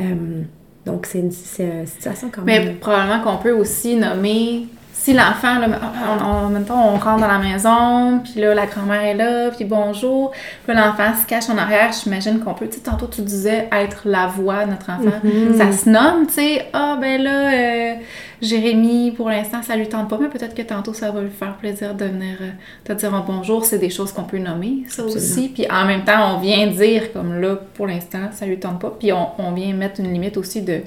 Euh, 0.00 0.42
donc 0.86 1.06
c'est 1.06 1.18
une, 1.18 1.32
situation 1.32 2.30
quand 2.32 2.42
même. 2.42 2.66
Mais 2.66 2.72
probablement 2.74 3.20
qu'on 3.20 3.42
peut 3.42 3.52
aussi 3.52 3.96
nommer 3.96 4.66
si 5.02 5.14
l'enfant, 5.14 5.56
en 5.56 6.50
même 6.50 6.64
temps, 6.66 6.92
on 6.92 6.98
rentre 6.98 7.22
dans 7.22 7.26
la 7.26 7.38
maison, 7.38 8.20
puis 8.22 8.38
là, 8.38 8.54
la 8.54 8.66
grand-mère 8.66 9.00
est 9.00 9.14
là, 9.14 9.50
puis 9.50 9.64
bonjour, 9.64 10.30
puis 10.66 10.76
l'enfant 10.76 11.14
se 11.18 11.26
cache 11.26 11.48
en 11.48 11.56
arrière, 11.56 11.90
j'imagine 11.90 12.38
qu'on 12.40 12.52
peut, 12.52 12.68
tu 12.68 12.76
sais, 12.76 12.82
tantôt 12.82 13.06
tu 13.06 13.22
disais 13.22 13.66
être 13.72 14.02
la 14.04 14.26
voix 14.26 14.66
de 14.66 14.72
notre 14.72 14.90
enfant. 14.90 15.16
Mm-hmm. 15.24 15.56
Ça 15.56 15.72
se 15.72 15.88
nomme, 15.88 16.26
tu 16.26 16.34
sais, 16.34 16.66
ah 16.74 16.98
ben 17.00 17.22
là, 17.22 17.50
euh, 17.50 17.94
Jérémy, 18.42 19.12
pour 19.12 19.30
l'instant, 19.30 19.62
ça 19.62 19.74
lui 19.74 19.88
tente 19.88 20.10
pas, 20.10 20.18
mais 20.20 20.28
peut-être 20.28 20.54
que 20.54 20.60
tantôt 20.60 20.92
ça 20.92 21.10
va 21.10 21.22
lui 21.22 21.30
faire 21.30 21.56
plaisir 21.56 21.94
de 21.94 22.04
venir 22.04 22.36
euh, 22.42 22.50
te 22.84 22.92
dire 22.92 23.14
un 23.14 23.24
bonjour, 23.26 23.64
c'est 23.64 23.78
des 23.78 23.88
choses 23.88 24.12
qu'on 24.12 24.24
peut 24.24 24.38
nommer, 24.38 24.82
ça 24.86 25.02
aussi. 25.02 25.48
Puis 25.48 25.66
en 25.70 25.86
même 25.86 26.04
temps, 26.04 26.36
on 26.36 26.40
vient 26.40 26.66
dire, 26.66 27.10
comme 27.14 27.40
là, 27.40 27.56
pour 27.72 27.86
l'instant, 27.86 28.28
ça 28.32 28.44
lui 28.44 28.58
tente 28.58 28.78
pas, 28.78 28.94
puis 28.98 29.12
on, 29.14 29.52
vient 29.52 29.72
mettre 29.72 30.00
une 30.00 30.12
limite 30.12 30.36
aussi 30.36 30.60
de, 30.60 30.82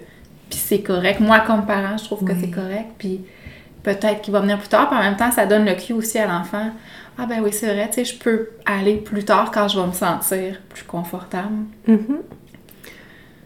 puis 0.51 0.59
c'est 0.63 0.81
correct. 0.81 1.19
Moi, 1.19 1.39
comme 1.39 1.66
parent, 1.66 1.98
je 1.98 2.04
trouve 2.04 2.24
que 2.24 2.33
c'est 2.39 2.51
correct, 2.51 2.92
puis 3.00 3.21
peut-être 3.83 4.21
qu'il 4.21 4.33
va 4.33 4.39
venir 4.39 4.57
plus 4.57 4.69
tard. 4.69 4.89
Puis 4.89 4.97
en 4.97 5.01
même 5.01 5.18
temps, 5.18 5.31
ça 5.31 5.45
donne 5.45 5.65
le 5.65 5.75
cue 5.75 5.94
aussi 5.94 6.18
à 6.18 6.25
l'enfant. 6.25 6.71
Ah 7.18 7.27
ben 7.27 7.41
oui, 7.44 7.51
c'est 7.53 7.71
vrai, 7.71 7.88
tu 7.89 8.03
sais, 8.03 8.06
je 8.06 8.18
peux 8.18 8.50
aller 8.65 8.95
plus 8.95 9.24
tard 9.24 9.51
quand 9.51 9.68
je 9.68 9.80
vais 9.80 9.85
me 9.85 9.91
sentir 9.91 10.59
plus 10.69 10.83
confortable. 10.83 11.53
Mm-hmm. 11.88 12.21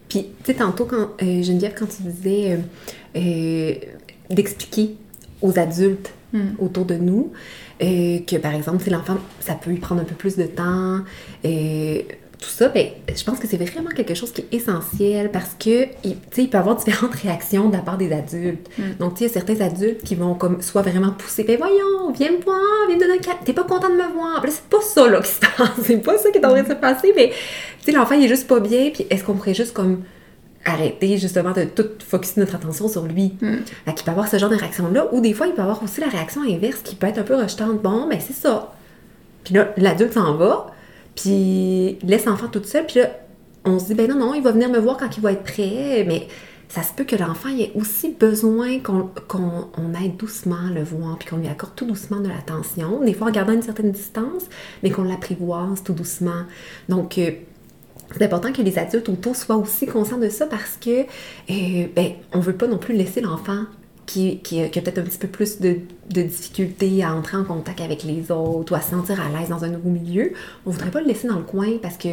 Puis, 0.07 0.27
tu 0.43 0.45
sais, 0.45 0.53
tantôt, 0.53 0.85
quand, 0.85 1.09
euh, 1.21 1.43
Geneviève, 1.43 1.73
quand 1.77 1.87
tu 1.87 2.03
disais 2.03 2.53
euh, 2.53 2.57
euh, 3.17 3.73
d'expliquer 4.29 4.95
aux 5.41 5.59
adultes 5.59 6.13
mm. 6.31 6.39
autour 6.59 6.85
de 6.85 6.95
nous 6.95 7.33
que, 7.79 8.37
par 8.37 8.55
exemple, 8.55 8.83
si 8.83 8.89
l'enfant, 8.89 9.17
ça 9.39 9.53
peut 9.53 9.69
lui 9.69 9.77
prendre 9.77 10.01
un 10.01 10.05
peu 10.05 10.15
plus 10.15 10.35
de 10.35 10.45
temps, 10.45 11.01
tout 12.39 12.49
ça, 12.49 12.69
ben, 12.69 12.87
je 13.07 13.23
pense 13.23 13.39
que 13.39 13.47
c'est 13.47 13.57
vraiment 13.57 13.89
quelque 13.89 14.13
chose 14.13 14.31
qui 14.31 14.41
est 14.41 14.53
essentiel 14.53 15.31
parce 15.31 15.55
que, 15.59 15.85
il, 16.03 16.17
il 16.37 16.49
peut 16.49 16.57
y 16.57 16.59
avoir 16.59 16.75
différentes 16.83 17.15
réactions 17.15 17.69
de 17.69 17.75
la 17.75 17.81
part 17.81 17.97
des 17.97 18.11
adultes. 18.11 18.69
Mm. 18.77 18.83
Donc, 18.99 19.15
tu 19.15 19.19
sais, 19.19 19.25
il 19.25 19.27
y 19.27 19.31
a 19.31 19.33
certains 19.33 19.65
adultes 19.65 20.03
qui 20.03 20.13
vont 20.13 20.35
comme 20.35 20.61
soit 20.61 20.83
vraiment 20.83 21.11
pousser, 21.11 21.43
ben 21.43 21.57
voyons, 21.57 22.11
viens 22.15 22.31
me 22.31 22.43
voir, 22.43 22.59
viens 22.87 22.95
me 22.95 23.01
donner 23.01 23.13
un 23.15 23.21
câlin, 23.21 23.37
t'es 23.43 23.53
pas 23.53 23.63
content 23.63 23.89
de 23.89 23.95
me 23.95 24.13
voir. 24.13 24.41
Ben, 24.41 24.51
c'est 24.51 24.63
pas 24.63 24.81
ça 24.81 25.07
là 25.07 25.19
qui 25.21 25.31
se 25.31 25.39
passe, 25.39 25.71
c'est 25.83 25.97
pas 25.97 26.17
ça 26.17 26.29
qui 26.29 26.37
est 26.37 26.45
en 26.45 26.49
train 26.49 26.63
de 26.63 26.67
se 26.67 26.73
passer, 26.73 27.13
mais 27.15 27.29
tu 27.29 27.85
sais, 27.85 27.91
l'enfant 27.91 28.15
il 28.15 28.25
est 28.25 28.27
juste 28.27 28.47
pas 28.47 28.59
bien, 28.59 28.91
puis 28.93 29.07
est-ce 29.09 29.23
qu'on 29.23 29.33
pourrait 29.33 29.55
juste 29.55 29.73
comme 29.73 30.03
arrêter 30.63 31.17
justement 31.17 31.53
de 31.53 31.63
tout 31.63 31.87
focuser 32.05 32.41
notre 32.41 32.55
attention 32.55 32.87
sur 32.87 33.03
lui? 33.03 33.33
Mm. 33.41 33.55
il 33.87 33.93
peut 33.93 34.11
avoir 34.11 34.27
ce 34.27 34.37
genre 34.37 34.49
de 34.49 34.55
réaction-là, 34.57 35.07
ou 35.11 35.21
des 35.21 35.33
fois, 35.33 35.47
il 35.47 35.53
peut 35.53 35.63
avoir 35.63 35.81
aussi 35.81 36.01
la 36.01 36.07
réaction 36.07 36.41
inverse 36.43 36.81
qui 36.83 36.95
peut 36.95 37.07
être 37.07 37.17
un 37.17 37.23
peu 37.23 37.35
rejetante. 37.35 37.81
Bon, 37.81 38.07
ben 38.07 38.19
c'est 38.19 38.35
ça. 38.35 38.73
Puis 39.43 39.55
là, 39.55 39.73
l'adulte 39.77 40.13
s'en 40.13 40.35
va, 40.35 40.67
puis 41.17 41.97
laisse 42.03 42.25
l'enfant 42.25 42.47
toute 42.47 42.67
seule, 42.67 42.85
puis 42.85 42.99
là, 42.99 43.09
on 43.65 43.79
se 43.79 43.85
dit, 43.85 43.95
ben 43.95 44.09
non, 44.09 44.17
non, 44.17 44.33
il 44.33 44.41
va 44.41 44.51
venir 44.51 44.69
me 44.69 44.77
voir 44.77 44.97
quand 44.97 45.17
il 45.17 45.21
va 45.21 45.33
être 45.33 45.43
prêt, 45.43 46.05
mais 46.07 46.27
ça 46.69 46.83
se 46.83 46.93
peut 46.93 47.03
que 47.03 47.15
l'enfant 47.15 47.49
ait 47.49 47.71
aussi 47.75 48.11
besoin 48.11 48.79
qu'on 48.79 49.93
aide 50.03 50.17
doucement 50.17 50.69
le 50.73 50.83
voir, 50.83 51.17
puis 51.17 51.27
qu'on 51.27 51.37
lui 51.37 51.47
accorde 51.47 51.75
tout 51.75 51.85
doucement 51.85 52.19
de 52.19 52.29
l'attention, 52.29 53.01
des 53.03 53.13
fois 53.13 53.27
en 53.27 53.31
gardant 53.31 53.53
une 53.53 53.61
certaine 53.61 53.91
distance, 53.91 54.43
mais 54.83 54.91
qu'on 54.91 55.03
l'apprivoise 55.03 55.83
tout 55.83 55.93
doucement. 55.93 56.43
Donc, 56.87 57.17
euh, 57.17 57.31
c'est 58.11 58.23
important 58.23 58.53
que 58.53 58.61
les 58.61 58.77
adultes 58.77 59.09
autour 59.09 59.35
soient 59.35 59.57
aussi 59.57 59.85
conscients 59.85 60.17
de 60.17 60.29
ça 60.29 60.45
parce 60.45 60.77
que, 60.79 61.01
euh, 61.01 61.87
ben, 61.95 62.11
on 62.33 62.39
veut 62.39 62.55
pas 62.55 62.67
non 62.67 62.77
plus 62.77 62.95
laisser 62.95 63.21
l'enfant 63.21 63.65
qui, 64.07 64.39
qui, 64.39 64.63
a 64.63 64.69
peut-être 64.69 64.97
un 64.97 65.03
petit 65.03 65.17
peu 65.19 65.27
plus 65.27 65.59
de, 65.59 65.77
de 66.09 66.21
difficulté 66.23 67.03
à 67.03 67.13
entrer 67.13 67.37
en 67.37 67.43
contact 67.43 67.81
avec 67.81 68.03
les 68.03 68.31
autres 68.31 68.71
ou 68.71 68.75
à 68.75 68.81
se 68.81 68.91
sentir 68.91 69.19
à 69.21 69.29
l'aise 69.29 69.49
dans 69.49 69.63
un 69.63 69.69
nouveau 69.69 69.89
milieu, 69.89 70.31
on 70.65 70.71
voudrait 70.71 70.89
pas 70.89 71.01
le 71.01 71.07
laisser 71.07 71.27
dans 71.27 71.37
le 71.37 71.43
coin 71.43 71.77
parce 71.81 71.97
que 71.97 72.07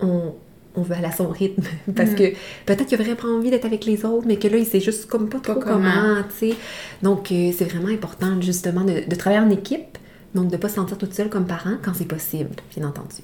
on, 0.00 0.32
on 0.76 0.82
veut 0.82 0.94
aller 0.94 1.06
à 1.06 1.12
son 1.12 1.28
rythme. 1.28 1.64
parce 1.96 2.12
mm. 2.12 2.14
que 2.14 2.24
peut-être 2.66 2.86
qu'il 2.86 3.00
a 3.00 3.04
vraiment 3.04 3.36
envie 3.36 3.50
d'être 3.50 3.64
avec 3.64 3.84
les 3.84 4.04
autres, 4.04 4.26
mais 4.26 4.36
que 4.36 4.48
là, 4.48 4.56
il 4.56 4.66
sait 4.66 4.80
juste 4.80 5.06
comme 5.06 5.28
pas 5.28 5.40
trop 5.40 5.54
comment, 5.54 6.22
tu 6.38 6.50
sais. 6.50 6.56
Donc, 7.02 7.30
euh, 7.32 7.50
c'est 7.56 7.64
vraiment 7.64 7.88
important, 7.88 8.40
justement, 8.40 8.82
de, 8.82 9.08
de, 9.08 9.14
travailler 9.16 9.44
en 9.44 9.50
équipe. 9.50 9.98
Donc, 10.34 10.48
de 10.48 10.56
pas 10.56 10.68
se 10.68 10.76
sentir 10.76 10.98
toute 10.98 11.14
seule 11.14 11.28
comme 11.28 11.46
parent 11.46 11.76
quand 11.82 11.92
c'est 11.94 12.08
possible, 12.08 12.50
bien 12.76 12.86
entendu. 12.86 13.22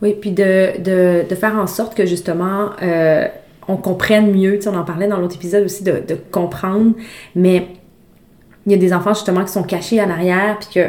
Oui, 0.00 0.16
puis 0.20 0.32
de, 0.32 0.80
de, 0.82 1.28
de 1.28 1.34
faire 1.34 1.54
en 1.56 1.66
sorte 1.66 1.94
que, 1.94 2.06
justement, 2.06 2.70
euh, 2.82 3.28
on 3.68 3.76
comprenne 3.76 4.32
mieux. 4.32 4.56
Tu 4.56 4.62
sais, 4.62 4.68
on 4.68 4.76
en 4.76 4.84
parlait 4.84 5.08
dans 5.08 5.18
l'autre 5.18 5.36
épisode 5.36 5.64
aussi 5.64 5.84
de, 5.84 6.02
comprendre, 6.30 6.92
mais 7.34 7.68
il 8.66 8.72
y 8.72 8.74
a 8.74 8.78
des 8.78 8.92
enfants 8.92 9.14
justement 9.14 9.44
qui 9.44 9.52
sont 9.52 9.64
cachés 9.64 10.00
en 10.00 10.10
arrière, 10.10 10.58
puis 10.60 10.68
que 10.74 10.88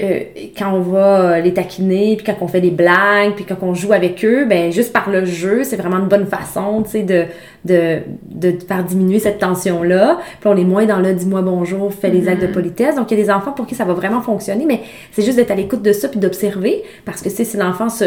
euh, 0.00 0.20
quand 0.58 0.72
on 0.74 0.80
va 0.80 1.38
les 1.38 1.54
taquiner, 1.54 2.16
puis 2.16 2.26
quand 2.26 2.34
on 2.40 2.48
fait 2.48 2.60
des 2.60 2.72
blagues, 2.72 3.34
puis 3.36 3.44
quand 3.44 3.56
on 3.62 3.72
joue 3.72 3.92
avec 3.92 4.24
eux, 4.24 4.44
ben 4.44 4.72
juste 4.72 4.92
par 4.92 5.08
le 5.08 5.24
jeu, 5.24 5.62
c'est 5.62 5.76
vraiment 5.76 5.98
une 5.98 6.08
bonne 6.08 6.26
façon, 6.26 6.82
tu 6.82 6.90
sais, 6.90 7.02
de, 7.04 7.24
de, 7.64 8.00
de 8.28 8.58
faire 8.66 8.82
diminuer 8.82 9.20
cette 9.20 9.38
tension-là. 9.38 10.18
Puis 10.40 10.50
on 10.50 10.56
est 10.56 10.64
moins 10.64 10.86
dans 10.86 10.98
le 10.98 11.14
dis-moi 11.14 11.40
bonjour, 11.40 11.94
fais 11.94 12.10
les 12.10 12.28
actes 12.28 12.42
de 12.42 12.48
mm-hmm. 12.48 12.52
politesse. 12.52 12.96
Donc 12.96 13.10
il 13.12 13.16
y 13.16 13.20
a 13.20 13.24
des 13.24 13.30
enfants 13.30 13.52
pour 13.52 13.66
qui 13.66 13.76
ça 13.76 13.84
va 13.84 13.94
vraiment 13.94 14.20
fonctionner, 14.20 14.66
mais 14.66 14.80
c'est 15.12 15.22
juste 15.22 15.36
d'être 15.36 15.52
à 15.52 15.54
l'écoute 15.54 15.82
de 15.82 15.92
ça 15.92 16.08
puis 16.08 16.18
d'observer, 16.18 16.82
parce 17.04 17.22
que 17.22 17.30
si 17.30 17.56
l'enfant 17.56 17.88
se 17.88 18.06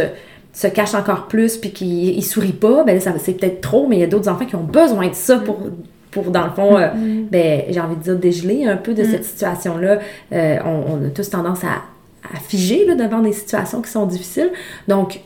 se 0.54 0.68
cache 0.68 0.96
encore 0.96 1.28
plus 1.28 1.58
puis 1.58 1.72
qu'il 1.72 2.24
sourit 2.24 2.54
pas, 2.54 2.84
ben 2.84 3.00
ça 3.00 3.14
c'est 3.20 3.34
peut-être 3.34 3.62
trop, 3.62 3.88
mais 3.88 3.98
il 3.98 4.00
y 4.00 4.04
a 4.04 4.08
d'autres 4.08 4.30
enfants 4.30 4.46
qui 4.46 4.56
ont 4.56 4.64
besoin 4.64 5.08
de 5.08 5.14
ça 5.14 5.38
pour 5.40 5.60
pour, 6.12 6.32
dans 6.32 6.46
le 6.46 6.52
fond, 6.52 6.78
euh, 6.78 6.88
mm-hmm. 6.88 7.30
ben, 7.30 7.64
j'ai 7.70 7.80
envie 7.80 7.96
de 7.96 8.02
dire, 8.02 8.16
dégeler 8.18 8.66
un 8.66 8.78
peu 8.78 8.94
de 8.94 9.04
cette 9.04 9.22
mm. 9.22 9.26
situation-là. 9.26 10.00
Euh, 10.34 10.58
on, 10.66 11.06
a 11.06 11.10
tous 11.10 11.30
tendance 11.30 11.64
à, 11.64 11.84
à 12.34 12.40
figer 12.40 12.86
là, 12.86 12.96
devant 12.96 13.20
des 13.20 13.34
situations 13.34 13.82
qui 13.82 13.92
sont 13.92 14.06
difficiles. 14.06 14.52
Donc, 14.88 15.22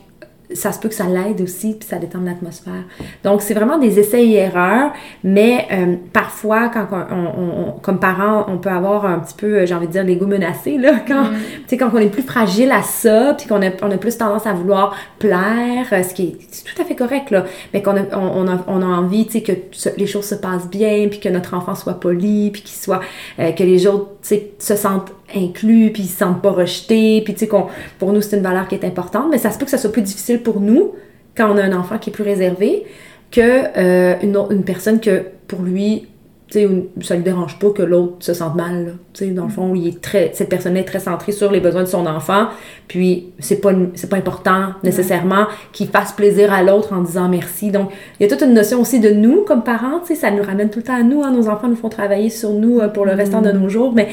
ça 0.52 0.72
se 0.72 0.78
peut 0.78 0.88
que 0.88 0.94
ça 0.94 1.06
l'aide 1.06 1.40
aussi, 1.40 1.74
puis 1.74 1.88
ça 1.88 1.96
détend 1.96 2.20
l'atmosphère. 2.20 2.84
Donc, 3.22 3.40
c'est 3.40 3.54
vraiment 3.54 3.78
des 3.78 3.98
essais 3.98 4.24
et 4.24 4.34
erreurs, 4.34 4.92
mais 5.22 5.66
euh, 5.72 5.96
parfois, 6.12 6.68
quand 6.68 6.86
on, 7.10 7.72
comme 7.80 7.98
parents, 7.98 8.44
on 8.48 8.58
peut 8.58 8.68
avoir 8.70 9.06
un 9.06 9.20
petit 9.20 9.34
peu, 9.34 9.64
j'ai 9.64 9.74
envie 9.74 9.86
de 9.86 9.92
dire, 9.92 10.04
l'ego 10.04 10.26
menacé, 10.26 10.76
là, 10.76 11.00
quand, 11.08 11.24
mm. 11.24 11.76
quand 11.78 11.90
on 11.94 11.98
est 11.98 12.10
plus 12.10 12.22
fragile 12.22 12.70
à 12.72 12.82
ça, 12.82 13.34
puis 13.38 13.46
qu'on 13.46 13.62
a, 13.62 13.70
on 13.82 13.90
a 13.90 13.96
plus 13.96 14.18
tendance 14.18 14.46
à 14.46 14.52
vouloir 14.52 14.94
plaire, 15.18 15.86
euh, 15.92 16.02
ce 16.02 16.12
qui 16.12 16.22
est, 16.24 16.74
tout 16.74 16.82
à 16.82 16.84
fait 16.84 16.94
correct, 16.94 17.30
là, 17.30 17.44
mais 17.72 17.82
qu'on 17.82 17.96
a, 17.96 18.16
on, 18.16 18.46
a, 18.46 18.64
on 18.66 18.82
a 18.82 18.86
envie, 18.86 19.26
tu 19.26 19.40
sais, 19.40 19.42
que 19.42 19.52
les 19.96 20.06
choses 20.06 20.26
se 20.26 20.34
passent 20.34 20.68
bien, 20.68 21.08
puis 21.08 21.20
que 21.20 21.28
notre 21.30 21.54
enfant 21.54 21.74
soit 21.74 21.94
poli, 21.94 22.50
puis 22.50 22.62
qu'il 22.62 22.76
soit, 22.76 23.00
euh, 23.38 23.52
que 23.52 23.62
les 23.62 23.86
autres, 23.86 24.10
tu 24.22 24.28
sais, 24.28 24.50
se 24.58 24.76
sentent 24.76 25.10
inclus, 25.34 25.90
puis 25.92 26.02
ils 26.04 26.08
se 26.08 26.18
sentent 26.18 26.42
pas 26.42 26.50
rejetés, 26.50 27.22
puis 27.24 27.34
tu 27.34 27.40
sais, 27.40 27.48
qu'on, 27.48 27.66
pour 27.98 28.12
nous, 28.12 28.20
c'est 28.20 28.36
une 28.36 28.42
valeur 28.42 28.68
qui 28.68 28.74
est 28.74 28.84
importante, 28.84 29.26
mais 29.30 29.38
ça 29.38 29.50
se 29.50 29.58
peut 29.58 29.64
que 29.64 29.70
ça 29.70 29.78
soit 29.78 29.92
plus 29.92 30.02
difficile 30.02 30.42
pour 30.42 30.60
nous, 30.60 30.92
quand 31.36 31.50
on 31.50 31.56
a 31.56 31.62
un 31.62 31.72
enfant 31.72 31.98
qui 31.98 32.10
est 32.10 32.12
plus 32.12 32.24
réservé, 32.24 32.84
que 33.30 33.40
euh, 33.40 34.14
une, 34.22 34.36
une, 34.50 34.64
personne 34.64 35.00
que, 35.00 35.24
pour 35.48 35.62
lui, 35.62 36.06
tu 36.48 36.60
sais, 36.60 36.68
ça 37.00 37.16
lui 37.16 37.24
dérange 37.24 37.58
pas 37.58 37.70
que 37.70 37.82
l'autre 37.82 38.16
se 38.20 38.34
sente 38.34 38.54
mal, 38.54 38.98
tu 39.12 39.24
sais, 39.24 39.30
dans 39.32 39.44
le 39.44 39.50
fond, 39.50 39.74
il 39.74 39.88
est 39.88 40.00
très, 40.00 40.30
cette 40.34 40.48
personne 40.48 40.76
est 40.76 40.84
très 40.84 41.00
centrée 41.00 41.32
sur 41.32 41.50
les 41.50 41.58
besoins 41.58 41.82
de 41.82 41.88
son 41.88 42.06
enfant, 42.06 42.48
puis 42.86 43.32
c'est 43.40 43.60
pas, 43.60 43.72
c'est 43.94 44.08
pas 44.08 44.18
important, 44.18 44.74
nécessairement, 44.84 45.46
qu'il 45.72 45.88
fasse 45.88 46.12
plaisir 46.12 46.52
à 46.52 46.62
l'autre 46.62 46.92
en 46.92 47.00
disant 47.00 47.28
merci, 47.28 47.70
donc, 47.70 47.90
il 48.20 48.24
y 48.24 48.26
a 48.26 48.28
toute 48.28 48.46
une 48.46 48.54
notion 48.54 48.80
aussi 48.80 49.00
de 49.00 49.10
nous, 49.10 49.42
comme 49.42 49.64
parents, 49.64 50.00
tu 50.00 50.08
sais, 50.08 50.14
ça 50.14 50.30
nous 50.30 50.42
ramène 50.42 50.70
tout 50.70 50.78
le 50.78 50.84
temps 50.84 50.94
à 50.94 51.02
nous, 51.02 51.22
hein, 51.24 51.32
nos 51.32 51.48
enfants 51.48 51.68
nous 51.68 51.76
font 51.76 51.88
travailler 51.88 52.30
sur 52.30 52.50
nous 52.50 52.78
euh, 52.78 52.88
pour 52.88 53.04
le 53.04 53.12
restant 53.12 53.42
de 53.42 53.50
mm. 53.50 53.58
nos 53.58 53.68
jours, 53.68 53.92
mais, 53.92 54.08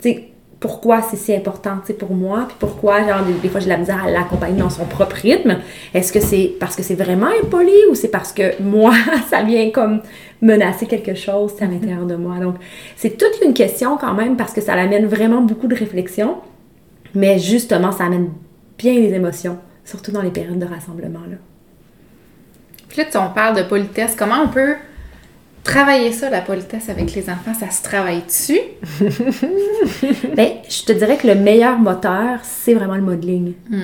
tu 0.00 0.10
sais, 0.10 0.31
pourquoi 0.62 1.02
c'est 1.02 1.16
si 1.16 1.34
important 1.34 1.80
pour 1.98 2.14
moi, 2.14 2.44
puis 2.46 2.56
pourquoi, 2.60 3.00
genre, 3.00 3.24
des, 3.42 3.48
fois, 3.48 3.58
j'ai 3.58 3.68
la 3.68 3.78
misère 3.78 4.04
à 4.04 4.08
l'accompagner 4.08 4.60
dans 4.60 4.70
son 4.70 4.84
propre 4.84 5.16
rythme. 5.16 5.58
Est-ce 5.92 6.12
que 6.12 6.20
c'est 6.20 6.52
parce 6.60 6.76
que 6.76 6.84
c'est 6.84 6.94
vraiment 6.94 7.26
impoli 7.42 7.74
ou 7.90 7.96
c'est 7.96 8.08
parce 8.08 8.32
que 8.32 8.62
moi, 8.62 8.94
ça 9.28 9.42
vient 9.42 9.70
comme 9.70 10.02
menacer 10.40 10.86
quelque 10.86 11.16
chose 11.16 11.54
à 11.60 11.66
l'intérieur 11.66 12.06
de 12.06 12.14
moi? 12.14 12.36
Donc, 12.36 12.54
c'est 12.94 13.18
toute 13.18 13.44
une 13.44 13.54
question 13.54 13.96
quand 13.96 14.14
même 14.14 14.36
parce 14.36 14.52
que 14.52 14.60
ça 14.60 14.74
amène 14.74 15.06
vraiment 15.06 15.40
beaucoup 15.40 15.66
de 15.66 15.74
réflexion, 15.74 16.36
mais 17.12 17.40
justement, 17.40 17.90
ça 17.90 18.04
amène 18.04 18.30
bien 18.78 18.94
les 18.94 19.12
émotions, 19.12 19.58
surtout 19.84 20.12
dans 20.12 20.22
les 20.22 20.30
périodes 20.30 20.60
de 20.60 20.66
rassemblement. 20.66 21.26
Là. 21.28 21.38
Puis 22.88 23.02
là, 23.02 23.26
on 23.26 23.34
parle 23.34 23.56
de 23.56 23.62
politesse. 23.64 24.14
Comment 24.16 24.42
on 24.44 24.48
peut 24.48 24.76
travailler 25.64 26.12
ça, 26.12 26.30
la 26.30 26.40
politesse 26.40 26.88
avec 26.88 27.14
les 27.14 27.28
enfants, 27.30 27.54
ça 27.58 27.70
se 27.70 27.82
travaille 27.82 28.22
dessus? 28.22 28.60
ben, 30.36 30.48
je 30.68 30.84
te 30.84 30.92
dirais 30.92 31.16
que 31.16 31.26
le 31.26 31.34
meilleur 31.34 31.78
moteur, 31.78 32.40
c'est 32.42 32.74
vraiment 32.74 32.96
le 32.96 33.02
modeling. 33.02 33.54
Hmm. 33.70 33.82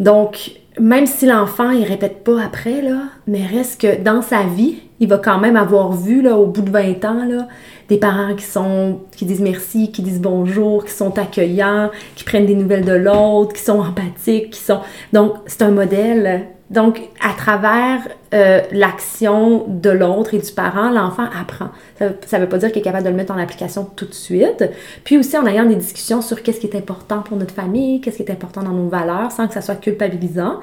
Donc, 0.00 0.52
même 0.78 1.06
si 1.06 1.26
l'enfant, 1.26 1.70
il 1.70 1.84
répète 1.84 2.24
pas 2.24 2.42
après, 2.42 2.82
là, 2.82 3.02
mais 3.26 3.46
reste 3.46 3.80
que 3.80 4.02
dans 4.02 4.22
sa 4.22 4.42
vie, 4.42 4.80
il 5.00 5.08
va 5.08 5.18
quand 5.18 5.38
même 5.38 5.56
avoir 5.56 5.92
vu, 5.92 6.20
là, 6.22 6.36
au 6.36 6.46
bout 6.46 6.62
de 6.62 6.70
20 6.70 7.04
ans, 7.04 7.24
là, 7.24 7.48
des 7.88 7.98
parents 7.98 8.34
qui 8.34 8.44
sont, 8.44 9.00
qui 9.16 9.24
disent 9.24 9.40
merci, 9.40 9.92
qui 9.92 10.02
disent 10.02 10.20
bonjour, 10.20 10.84
qui 10.84 10.92
sont 10.92 11.18
accueillants, 11.18 11.90
qui 12.16 12.24
prennent 12.24 12.46
des 12.46 12.54
nouvelles 12.54 12.84
de 12.84 12.92
l'autre, 12.94 13.52
qui 13.54 13.62
sont 13.62 13.80
empathiques, 13.80 14.50
qui 14.50 14.60
sont... 14.60 14.80
Donc, 15.12 15.34
c'est 15.46 15.62
un 15.62 15.70
modèle 15.70 16.46
donc, 16.70 17.00
à 17.20 17.34
travers 17.34 18.00
euh, 18.34 18.62
l'action 18.72 19.64
de 19.68 19.90
l'autre 19.90 20.34
et 20.34 20.38
du 20.38 20.50
parent, 20.50 20.90
l'enfant 20.90 21.26
apprend. 21.40 21.68
Ça 21.98 22.38
ne 22.38 22.42
veut 22.42 22.48
pas 22.48 22.58
dire 22.58 22.72
qu'il 22.72 22.80
est 22.80 22.84
capable 22.84 23.04
de 23.04 23.10
le 23.10 23.14
mettre 23.14 23.32
en 23.32 23.38
application 23.38 23.88
tout 23.94 24.06
de 24.06 24.14
suite. 24.14 24.64
Puis 25.04 25.16
aussi 25.16 25.38
en 25.38 25.46
ayant 25.46 25.64
des 25.64 25.76
discussions 25.76 26.20
sur 26.20 26.42
qu'est-ce 26.42 26.58
qui 26.58 26.66
est 26.66 26.76
important 26.76 27.20
pour 27.20 27.36
notre 27.36 27.54
famille, 27.54 28.00
qu'est-ce 28.00 28.16
qui 28.16 28.24
est 28.24 28.32
important 28.32 28.64
dans 28.64 28.72
nos 28.72 28.88
valeurs, 28.88 29.30
sans 29.30 29.46
que 29.46 29.54
ça 29.54 29.60
soit 29.60 29.76
culpabilisant, 29.76 30.58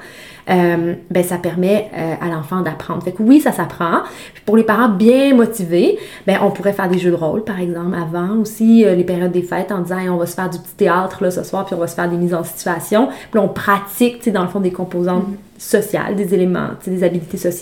euh, 0.50 0.94
ben 1.10 1.24
ça 1.24 1.38
permet 1.38 1.90
euh, 1.96 2.14
à 2.20 2.28
l'enfant 2.28 2.60
d'apprendre. 2.60 3.02
Fait 3.04 3.12
que 3.12 3.22
oui, 3.22 3.40
ça 3.40 3.52
s'apprend. 3.52 4.02
pour 4.44 4.58
les 4.58 4.64
parents 4.64 4.90
bien 4.90 5.34
motivés, 5.34 5.98
ben 6.26 6.40
on 6.42 6.50
pourrait 6.50 6.74
faire 6.74 6.90
des 6.90 6.98
jeux 6.98 7.12
de 7.12 7.16
rôle, 7.16 7.42
par 7.42 7.58
exemple, 7.58 7.96
avant 7.96 8.36
aussi 8.36 8.84
les 8.84 9.04
périodes 9.04 9.32
des 9.32 9.42
fêtes, 9.42 9.72
en 9.72 9.78
disant 9.78 9.96
on 10.10 10.18
va 10.18 10.26
se 10.26 10.34
faire 10.34 10.50
du 10.50 10.58
petit 10.58 10.74
théâtre 10.74 11.22
là, 11.22 11.30
ce 11.30 11.42
soir, 11.42 11.64
puis 11.64 11.74
on 11.74 11.78
va 11.78 11.86
se 11.86 11.94
faire 11.94 12.10
des 12.10 12.16
mises 12.16 12.34
en 12.34 12.44
situation. 12.44 13.08
Puis 13.30 13.40
on 13.40 13.48
pratique, 13.48 14.18
tu 14.18 14.24
sais, 14.24 14.30
dans 14.30 14.42
le 14.42 14.48
fond, 14.48 14.60
des 14.60 14.72
composantes 14.72 15.24
mm-hmm 15.24 15.52
sociales, 15.62 16.16
des 16.16 16.34
éléments, 16.34 16.70
des 16.84 17.04
habiletés 17.04 17.36
sociales. 17.36 17.61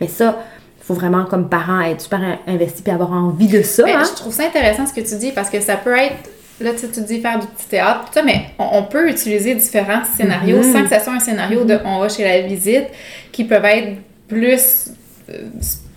Mais 0.00 0.08
ça, 0.08 0.38
il 0.78 0.84
faut 0.84 0.94
vraiment, 0.94 1.24
comme 1.24 1.48
parent, 1.48 1.80
être 1.80 2.00
super 2.00 2.38
investi 2.46 2.82
et 2.86 2.90
avoir 2.90 3.12
envie 3.12 3.48
de 3.48 3.62
ça. 3.62 3.84
Hein. 3.86 4.02
Je 4.04 4.16
trouve 4.16 4.32
ça 4.32 4.44
intéressant 4.44 4.86
ce 4.86 4.92
que 4.92 5.00
tu 5.00 5.16
dis 5.16 5.32
parce 5.32 5.50
que 5.50 5.60
ça 5.60 5.76
peut 5.76 5.96
être. 5.96 6.16
Là, 6.60 6.72
tu, 6.78 6.86
tu 6.88 7.00
dis 7.00 7.20
faire 7.20 7.38
du 7.38 7.46
petit 7.46 7.68
théâtre, 7.68 8.04
tout 8.06 8.12
ça, 8.12 8.22
mais 8.22 8.50
on, 8.58 8.82
peut 8.82 9.08
utiliser 9.08 9.54
différents 9.54 10.02
scénarios 10.04 10.58
mm-hmm. 10.58 10.72
sans 10.72 10.82
que 10.82 10.90
ça 10.90 11.00
soit 11.00 11.14
un 11.14 11.20
scénario 11.20 11.64
de 11.64 11.78
on 11.86 12.00
va 12.00 12.10
chez 12.10 12.22
la 12.22 12.42
visite 12.42 12.84
qui 13.32 13.44
peuvent 13.44 13.64
être 13.64 13.96
plus 14.28 14.90
euh, 15.30 15.44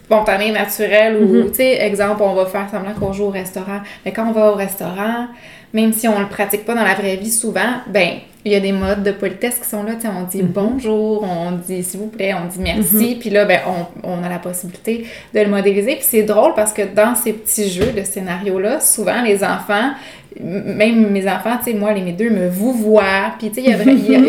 spontané, 0.06 0.54
naturel 0.54 1.18
ou, 1.18 1.26
mm-hmm. 1.26 1.50
tu 1.50 1.56
sais, 1.56 1.82
exemple, 1.82 2.22
on 2.24 2.34
va 2.34 2.46
faire 2.46 2.70
semblant 2.72 2.94
qu'on 2.94 3.12
joue 3.12 3.26
au 3.26 3.30
restaurant. 3.30 3.82
Mais 4.06 4.14
quand 4.14 4.26
on 4.26 4.32
va 4.32 4.52
au 4.52 4.56
restaurant, 4.56 5.28
même 5.74 5.92
si 5.92 6.08
on 6.08 6.20
le 6.20 6.27
pratique 6.27 6.65
pas 6.65 6.75
dans 6.75 6.84
la 6.84 6.94
vraie 6.94 7.15
vie 7.18 7.32
souvent, 7.32 7.82
ben 7.88 8.20
il 8.46 8.51
y 8.51 8.56
a 8.56 8.60
des 8.60 8.74
modes 8.74 9.03
de 9.03 9.12
politesse 9.12 9.58
qui 9.58 9.70
sont 9.70 9.84
là, 9.84 9.94
tu 10.00 10.06
on 10.08 10.24
dit 10.24 10.44
mhm. 10.44 10.50
bonjour, 10.50 11.24
on 11.24 11.51
dit 11.53 11.82
s'il 11.84 12.01
vous 12.01 12.08
plaît, 12.08 12.34
on 12.34 12.48
dit 12.48 12.60
merci, 12.60 13.15
mhm. 13.15 13.20
puis 13.20 13.30
là, 13.30 13.46
ben, 13.46 13.62
on, 14.03 14.10
on, 14.10 14.24
a 14.24 14.30
la 14.30 14.39
possibilité 14.39 15.06
de 15.34 15.39
le 15.39 15.48
modéliser. 15.48 15.96
Puis 15.96 16.06
c'est 16.06 16.24
drôle 16.24 16.53
parce 16.53 16.74
que 16.74 16.82
dans 16.94 17.15
ces 17.15 17.34
petits 17.34 17.70
jeux 17.70 17.92
de 17.94 18.03
scénario-là, 18.03 18.82
souvent 18.82 19.22
les 19.22 19.44
enfants, 19.44 19.92
même 20.40 21.10
mes 21.10 21.28
enfants, 21.28 21.58
tu 21.63 21.72
sais, 21.72 21.78
moi, 21.78 21.94
les 21.94 22.02
mes 22.02 22.13
deux 22.13 22.30
me 22.30 22.48
vous 22.48 22.74
voient, 22.74 23.34
puis 23.38 23.50
tu 23.50 23.56
sais, 23.56 23.62
il 23.62 23.70
y 23.70 23.74
a, 23.74 23.78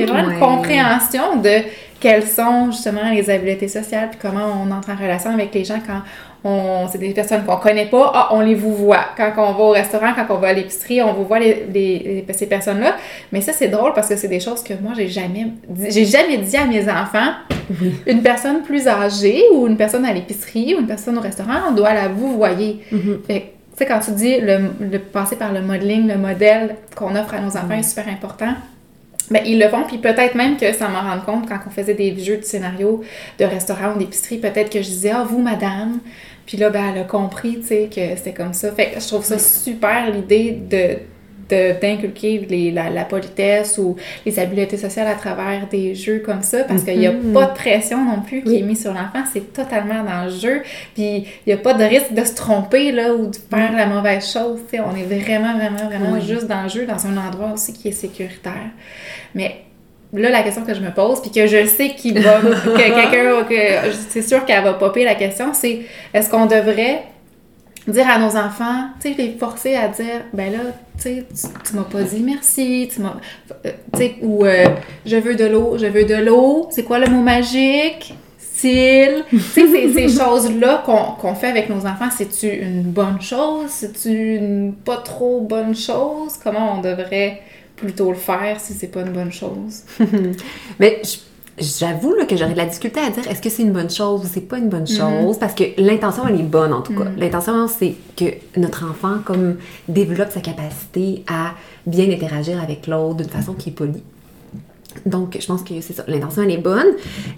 vraiment 0.06 0.30
une 0.32 0.38
compréhension 0.38 1.36
de 1.36 1.62
quelles 2.00 2.26
sont 2.26 2.70
justement 2.70 3.10
les 3.10 3.30
habiletés 3.30 3.68
sociales, 3.68 4.10
puis 4.10 4.18
comment 4.20 4.46
on 4.62 4.70
entre 4.70 4.90
en 4.90 4.96
relation 4.96 5.30
avec 5.30 5.54
les 5.54 5.64
gens 5.64 5.80
quand 5.86 6.02
c'est 6.92 6.98
des 6.98 7.10
personnes 7.10 7.44
qu'on 7.44 7.56
connaît 7.56 7.86
pas, 7.86 8.12
ah, 8.14 8.28
on 8.32 8.40
les 8.40 8.54
vous 8.54 8.74
voit. 8.74 9.06
Quand 9.16 9.32
on 9.38 9.52
va 9.52 9.64
au 9.64 9.70
restaurant, 9.70 10.12
quand 10.14 10.26
on 10.28 10.38
va 10.38 10.48
à 10.48 10.52
l'épicerie, 10.52 11.00
on 11.00 11.14
vous 11.14 11.24
voit 11.24 11.38
les, 11.38 12.24
ces 12.32 12.46
personnes-là. 12.46 12.96
Mais 13.32 13.40
ça, 13.40 13.52
c'est 13.54 13.68
drôle 13.68 13.94
parce 13.94 14.10
que 14.10 14.16
c'est 14.16 14.28
des 14.28 14.40
choses 14.40 14.62
que 14.62 14.74
moi, 14.74 14.92
j'ai 14.94 15.08
jamais 15.08 15.46
j'ai 15.88 16.04
jamais 16.04 16.36
dit 16.38 16.56
à 16.56 16.66
mes 16.66 16.82
enfants. 16.82 17.32
Une 18.06 18.22
personne 18.22 18.62
plus 18.62 18.86
âgée 18.86 19.42
ou 19.54 19.66
une 19.66 19.78
personne 19.78 20.04
à 20.04 20.12
l'épicerie 20.12 20.74
ou 20.74 20.80
une 20.80 20.86
personne 20.86 21.16
au 21.16 21.22
restaurant, 21.22 21.70
on 21.70 21.72
doit 21.72 21.94
la 21.94 22.08
vous 22.08 22.36
voyer. 22.36 22.80
Mm-hmm. 22.92 23.42
Tu 23.76 23.78
sais, 23.78 23.86
quand 23.86 23.98
tu 23.98 24.12
dis 24.12 24.36
le, 24.40 24.98
passer 24.98 25.36
par 25.36 25.52
le 25.52 25.60
modeling, 25.60 26.06
le 26.06 26.16
modèle 26.16 26.76
qu'on 26.94 27.16
offre 27.16 27.34
à 27.34 27.40
nos 27.40 27.56
enfants 27.56 27.74
est 27.74 27.82
super 27.82 28.06
important. 28.08 28.54
Ben, 29.30 29.42
ils 29.44 29.58
le 29.58 29.68
font, 29.68 29.82
puis 29.82 29.98
peut-être 29.98 30.34
même 30.34 30.56
que 30.56 30.72
ça 30.72 30.86
m'en 30.86 31.00
rend 31.00 31.18
compte 31.20 31.48
quand 31.48 31.58
on 31.66 31.70
faisait 31.70 31.94
des 31.94 32.16
jeux 32.18 32.36
de 32.36 32.42
scénario 32.44 33.02
de 33.38 33.44
restaurant 33.44 33.94
ou 33.94 33.98
d'épicerie, 33.98 34.38
peut-être 34.38 34.70
que 34.70 34.80
je 34.80 34.88
disais, 34.88 35.10
ah, 35.10 35.24
vous, 35.28 35.40
madame, 35.40 35.98
puis 36.46 36.56
là, 36.56 36.70
ben, 36.70 36.92
elle 36.92 37.00
a 37.00 37.04
compris, 37.04 37.60
tu 37.60 37.66
sais, 37.66 37.88
que 37.92 38.16
c'était 38.16 38.34
comme 38.34 38.52
ça. 38.52 38.70
Fait 38.70 38.90
que 38.90 39.00
je 39.00 39.08
trouve 39.08 39.24
ça 39.24 39.38
super 39.38 40.10
l'idée 40.10 40.52
de 40.52 40.98
d'inculquer 41.48 42.72
la, 42.72 42.90
la, 42.90 43.04
politesse 43.04 43.78
ou 43.78 43.96
les 44.24 44.38
habiletés 44.38 44.76
sociales 44.76 45.06
à 45.06 45.14
travers 45.14 45.66
des 45.68 45.94
jeux 45.94 46.20
comme 46.24 46.42
ça 46.42 46.64
parce 46.64 46.82
qu'il 46.82 46.98
n'y 46.98 47.06
a 47.06 47.12
mm-hmm. 47.12 47.32
pas 47.32 47.46
de 47.46 47.54
pression 47.54 48.04
non 48.04 48.22
plus 48.22 48.42
qui 48.42 48.58
est 48.58 48.62
mise 48.62 48.82
sur 48.82 48.92
l'enfant, 48.92 49.24
c'est 49.32 49.52
totalement 49.52 50.02
dans 50.02 50.24
le 50.24 50.30
jeu. 50.30 50.62
Puis 50.94 51.26
il 51.46 51.46
n'y 51.46 51.52
a 51.52 51.56
pas 51.56 51.74
de 51.74 51.84
risque 51.84 52.12
de 52.12 52.24
se 52.24 52.34
tromper 52.34 52.92
là 52.92 53.14
ou 53.14 53.26
de 53.26 53.36
faire 53.36 53.72
la 53.76 53.86
mauvaise 53.86 54.30
chose. 54.30 54.60
on 54.72 54.96
est 54.96 55.04
vraiment, 55.04 55.56
vraiment, 55.56 55.88
vraiment 55.88 56.20
juste 56.20 56.46
dans 56.46 56.62
le 56.62 56.68
jeu, 56.68 56.86
dans 56.86 57.06
un 57.06 57.16
endroit 57.16 57.52
aussi 57.52 57.72
qui 57.72 57.88
est 57.88 57.92
sécuritaire. 57.92 58.70
Mais 59.34 59.64
là, 60.12 60.30
la 60.30 60.42
question 60.42 60.64
que 60.64 60.74
je 60.74 60.80
me 60.80 60.90
pose, 60.90 61.20
puis 61.20 61.30
que 61.30 61.46
je 61.46 61.66
sais 61.66 61.90
qu'il 61.90 62.20
va, 62.20 62.40
que 62.40 62.76
quelqu'un, 62.76 63.44
que 63.44 63.92
c'est 64.08 64.22
sûr 64.22 64.44
qu'elle 64.44 64.64
va 64.64 64.74
popper 64.74 65.04
la 65.04 65.14
question, 65.14 65.52
c'est 65.52 65.80
est-ce 66.12 66.30
qu'on 66.30 66.46
devrait 66.46 67.02
dire 67.92 68.08
à 68.08 68.18
nos 68.18 68.36
enfants, 68.36 68.88
tu 69.00 69.08
sais, 69.08 69.14
les 69.16 69.32
forcer 69.32 69.74
à 69.74 69.88
dire, 69.88 70.22
ben 70.32 70.52
là, 70.52 70.58
tu 70.96 71.02
sais, 71.02 71.26
tu, 71.64 71.76
m'as 71.76 71.82
pas 71.82 72.02
dit 72.02 72.20
merci, 72.20 72.88
tu 72.92 73.00
m'as, 73.00 73.16
euh, 73.66 73.70
tu 73.92 73.98
sais, 73.98 74.16
ou 74.22 74.44
euh, 74.44 74.66
je 75.04 75.16
veux 75.16 75.34
de 75.34 75.44
l'eau, 75.44 75.76
je 75.78 75.86
veux 75.86 76.04
de 76.04 76.14
l'eau, 76.14 76.68
c'est 76.70 76.84
quoi 76.84 76.98
le 76.98 77.08
mot 77.08 77.22
magique? 77.22 78.14
S'il, 78.38 79.24
tu 79.28 79.38
sais, 79.38 79.66
ces, 79.66 79.92
ces 80.08 80.08
choses-là 80.08 80.84
qu'on 80.86 81.34
fait 81.34 81.48
avec 81.48 81.68
nos 81.68 81.84
enfants, 81.86 82.08
c'est-tu 82.10 82.48
une 82.48 82.82
bonne 82.82 83.20
chose? 83.20 83.68
C'est-tu 83.68 84.36
une 84.36 84.72
pas 84.72 84.98
trop 84.98 85.40
bonne 85.40 85.74
chose? 85.74 86.38
Comment 86.42 86.78
on 86.78 86.80
devrait 86.80 87.42
plutôt 87.76 88.10
le 88.10 88.16
faire 88.16 88.60
si 88.60 88.72
c'est 88.72 88.86
pas 88.86 89.00
une 89.00 89.12
bonne 89.12 89.32
chose? 89.32 89.82
Mais 90.78 91.02
J'avoue 91.58 92.14
que 92.28 92.36
j'aurais 92.36 92.52
de 92.52 92.56
la 92.56 92.66
difficulté 92.66 93.00
à 93.00 93.10
dire 93.10 93.28
est-ce 93.28 93.40
que 93.40 93.48
c'est 93.48 93.62
une 93.62 93.72
bonne 93.72 93.90
chose 93.90 94.22
ou 94.24 94.28
c'est 94.32 94.40
pas 94.40 94.58
une 94.58 94.68
bonne 94.68 94.86
chose? 94.86 95.38
Parce 95.38 95.54
que 95.54 95.64
l'intention 95.78 96.26
elle 96.28 96.40
est 96.40 96.44
bonne 96.44 96.72
en 96.72 96.82
tout 96.82 96.94
cas. 96.94 97.06
L'intention 97.16 97.68
c'est 97.68 97.94
que 98.16 98.24
notre 98.56 98.84
enfant 98.84 99.18
comme 99.24 99.56
développe 99.88 100.30
sa 100.30 100.40
capacité 100.40 101.24
à 101.28 101.54
bien 101.86 102.10
interagir 102.10 102.60
avec 102.62 102.86
l'autre 102.86 103.16
d'une 103.16 103.28
façon 103.28 103.54
qui 103.54 103.70
est 103.70 103.72
polie. 103.72 104.02
Donc, 105.06 105.36
je 105.40 105.46
pense 105.46 105.62
que 105.62 105.80
c'est 105.80 105.92
ça. 105.92 106.04
L'intention, 106.06 106.42
elle 106.42 106.52
est 106.52 106.58
bonne. 106.58 106.86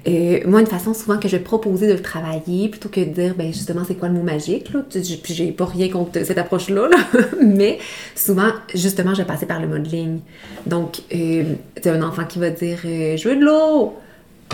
Euh, 0.07 0.41
moi, 0.47 0.61
une 0.61 0.67
façon 0.67 0.95
souvent 0.95 1.19
que 1.19 1.29
je 1.29 1.37
vais 1.37 1.43
proposer 1.43 1.89
de 1.89 1.95
le 1.95 2.03
travailler, 2.03 2.69
plutôt 2.69 2.89
que 2.89 3.01
de 3.01 3.07
dire, 3.07 3.35
ben 3.35 3.53
justement, 3.53 3.83
c'est 3.87 3.95
quoi 3.95 4.09
le 4.09 4.15
mot 4.15 4.23
magique, 4.23 4.73
là? 4.73 4.85
Puis 4.91 5.35
j'ai 5.35 5.53
pas 5.53 5.65
rien 5.65 5.89
contre 5.89 6.25
cette 6.25 6.39
approche-là, 6.39 6.89
mais 7.43 7.79
souvent, 8.15 8.51
justement, 8.75 9.15
je 9.15 9.23
vais 9.23 9.27
passer 9.27 9.47
par 9.47 9.61
le 9.61 9.69
modeling. 9.69 10.21
Donc, 10.67 11.01
euh, 11.15 11.55
tu 11.83 11.89
as 11.89 11.93
un 11.93 12.03
enfant 12.03 12.25
qui 12.25 12.39
va 12.39 12.51
dire, 12.51 12.79
euh, 12.85 13.17
je 13.17 13.29
veux 13.29 13.37
de 13.37 13.45
l'eau! 13.45 13.95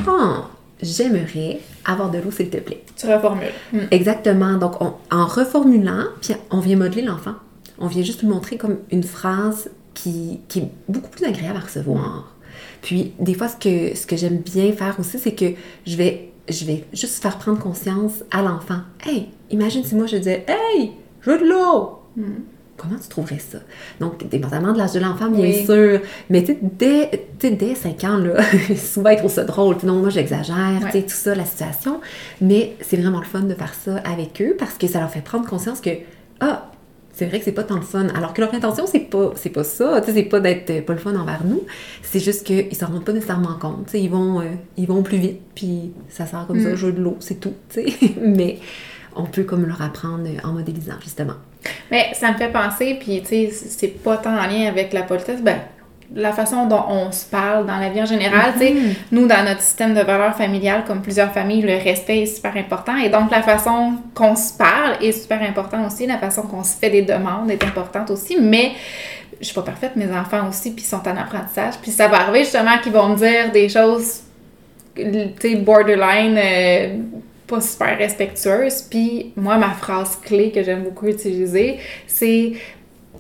Ah, 0.07 0.49
j'aimerais 0.81 1.61
avoir 1.85 2.11
de 2.11 2.19
l'eau, 2.19 2.31
s'il 2.31 2.51
te 2.51 2.59
plaît. 2.59 2.83
Tu 2.97 3.07
reformules. 3.07 3.53
Hmm. 3.73 3.87
Exactement. 3.91 4.57
Donc, 4.57 4.81
en 4.81 5.27
reformulant, 5.27 6.07
puis 6.21 6.35
on 6.51 6.61
vient 6.61 6.77
modeler 6.77 7.03
l'enfant. 7.03 7.35
On 7.79 7.87
vient 7.87 8.03
juste 8.03 8.23
lui 8.23 8.29
montrer 8.29 8.57
comme 8.57 8.79
une 8.91 9.03
phrase 9.03 9.71
qui, 9.95 10.41
qui 10.49 10.61
est 10.61 10.71
beaucoup 10.89 11.11
plus 11.11 11.25
agréable 11.25 11.57
à 11.57 11.61
recevoir. 11.61 12.35
Puis, 12.81 13.13
des 13.19 13.35
fois, 13.35 13.49
ce 13.49 13.57
que, 13.57 13.97
ce 13.97 14.07
que 14.07 14.17
j'aime 14.17 14.39
bien 14.39 14.73
faire 14.73 14.99
aussi, 14.99 15.19
c'est 15.19 15.35
que 15.35 15.53
je 15.87 15.97
vais, 15.97 16.33
je 16.49 16.65
vais 16.65 16.85
juste 16.93 17.23
faire 17.23 17.39
prendre 17.39 17.59
conscience 17.59 18.25
à 18.31 18.43
l'enfant. 18.43 18.81
Hey, 19.05 19.29
imagine 19.51 19.85
si 19.85 19.95
moi 19.95 20.07
je 20.07 20.17
disais, 20.17 20.45
hey, 20.49 20.93
je 21.21 21.31
veux 21.31 21.39
de 21.39 21.45
l'eau. 21.45 22.01
Hmm. 22.17 22.43
Comment 22.83 22.99
tu 23.01 23.09
trouverais 23.09 23.39
ça? 23.39 23.59
Donc, 24.01 24.29
dépendamment 24.29 24.73
de 24.73 24.79
l'âge 24.79 24.93
de 24.93 24.99
l'enfant, 24.99 25.29
bien 25.31 25.53
sûr. 25.65 26.01
Mais 26.31 26.43
tu 26.43 26.55
sais, 26.55 26.59
dès, 26.61 27.51
dès 27.51 27.75
5 27.77 28.05
ans, 28.05 28.17
là, 28.17 28.43
souvent 28.77 29.11
ils 29.11 29.19
trouvent 29.19 29.31
ça 29.33 29.45
drôle. 29.45 29.77
Non, 29.85 30.01
moi 30.01 30.11
j'exagère, 30.11 30.81
tu 30.87 30.91
sais, 30.91 31.03
tout 31.03 31.11
ça, 31.11 31.35
la 31.35 31.45
situation. 31.45 32.01
Mais 32.41 32.75
c'est 32.81 32.97
vraiment 32.97 33.21
le 33.21 33.25
fun 33.25 33.43
de 33.43 33.55
faire 33.55 33.73
ça 33.75 33.99
avec 33.99 34.43
eux 34.43 34.57
parce 34.59 34.75
que 34.75 34.89
ça 34.89 34.99
leur 34.99 35.11
fait 35.11 35.21
prendre 35.21 35.49
conscience 35.49 35.81
que, 35.81 35.91
ah, 36.41 36.73
c'est 37.13 37.27
vrai 37.27 37.39
que 37.39 37.45
c'est 37.45 37.53
pas 37.53 37.63
tant 37.63 37.77
le 37.77 37.83
fun. 37.83 38.09
Alors 38.17 38.35
que 38.35 38.41
leur 38.41 38.53
intention, 38.53 38.87
c'est 38.87 39.01
pas, 39.01 39.33
c'est 39.37 39.51
pas 39.51 39.65
ça. 39.65 40.01
Tu 40.01 40.07
sais, 40.07 40.15
c'est 40.15 40.25
pas 40.25 40.41
d'être 40.41 40.71
euh, 40.71 40.83
pas 40.83 40.95
le 40.95 40.99
fun 40.99 41.15
envers 41.15 41.45
nous. 41.45 41.63
C'est 42.03 42.21
juste 42.21 42.45
qu'ils 42.45 42.75
s'en 42.75 42.87
rendent 42.87 43.05
pas 43.05 43.13
nécessairement 43.13 43.59
compte. 43.61 43.87
Tu 43.87 43.93
sais, 43.93 44.03
ils 44.03 44.11
vont, 44.11 44.41
euh, 44.41 44.47
ils 44.77 44.89
vont 44.89 45.03
plus 45.03 45.19
vite, 45.19 45.41
puis 45.55 45.93
ça 46.09 46.27
sert 46.27 46.47
comme 46.49 46.61
ça, 46.61 46.71
mm. 46.71 46.77
jeu 46.77 46.93
de 46.93 47.01
l'eau, 47.01 47.17
c'est 47.21 47.39
tout. 47.39 47.55
Tu 47.69 47.85
sais. 47.85 48.15
Mais 48.21 48.59
on 49.15 49.25
peut 49.25 49.45
comme 49.45 49.67
leur 49.67 49.83
apprendre 49.83 50.27
en 50.43 50.53
modélisant, 50.53 50.99
justement. 51.03 51.35
Mais 51.91 52.11
ça 52.15 52.33
me 52.33 52.37
fait 52.37 52.49
penser, 52.49 52.97
puis 53.01 53.21
tu 53.23 53.29
sais, 53.29 53.51
c'est 53.51 54.03
pas 54.03 54.17
tant 54.17 54.37
en 54.37 54.47
lien 54.47 54.67
avec 54.69 54.93
la 54.93 55.03
politesse, 55.03 55.41
ben 55.41 55.59
la 56.15 56.33
façon 56.33 56.67
dont 56.67 56.85
on 56.89 57.13
se 57.13 57.25
parle 57.25 57.67
dans 57.67 57.79
la 57.79 57.89
vie 57.89 58.03
en 58.03 58.07
général. 58.07 58.53
tu 58.55 58.59
sais, 58.59 58.73
mm-hmm. 58.73 58.95
Nous, 59.13 59.27
dans 59.27 59.45
notre 59.45 59.61
système 59.61 59.95
de 59.95 60.01
valeurs 60.01 60.37
familiales, 60.37 60.85
comme 60.87 61.03
plusieurs 61.03 61.33
familles, 61.33 61.63
le 61.63 61.75
respect 61.75 62.23
est 62.23 62.27
super 62.27 62.57
important. 62.57 62.97
Et 62.97 63.09
donc, 63.09 63.31
la 63.31 63.43
façon 63.43 63.95
qu'on 64.15 64.37
se 64.37 64.53
parle 64.53 65.03
est 65.03 65.13
super 65.13 65.43
important 65.43 65.87
aussi. 65.87 66.07
La 66.07 66.19
façon 66.19 66.43
qu'on 66.43 66.65
se 66.65 66.77
fait 66.77 66.91
des 66.91 67.03
demandes 67.03 67.51
est 67.51 67.65
importante 67.65 68.11
aussi. 68.11 68.37
Mais 68.41 68.73
je 69.41 69.47
suis 69.47 69.55
pas 69.55 69.63
parfaite, 69.63 69.97
mes 69.97 70.11
enfants 70.13 70.49
aussi, 70.49 70.73
puis 70.73 70.85
sont 70.85 71.07
en 71.09 71.17
apprentissage. 71.17 71.75
Puis 71.81 71.91
ça 71.91 72.09
va 72.09 72.23
arriver 72.23 72.41
justement 72.41 72.79
qu'ils 72.83 72.93
vont 72.93 73.09
me 73.09 73.17
dire 73.17 73.51
des 73.53 73.69
choses, 73.69 74.21
tu 74.95 75.05
sais, 75.41 75.57
borderline. 75.57 76.39
Euh, 76.39 76.97
pas 77.53 77.61
super 77.61 77.99
respectueuses. 77.99 78.83
Puis 78.83 79.33
moi, 79.37 79.59
ma 79.59 79.71
phrase 79.71 80.19
clé 80.25 80.51
que 80.51 80.63
j'aime 80.63 80.83
beaucoup 80.85 81.07
utiliser, 81.07 81.79
c'est 82.07 82.53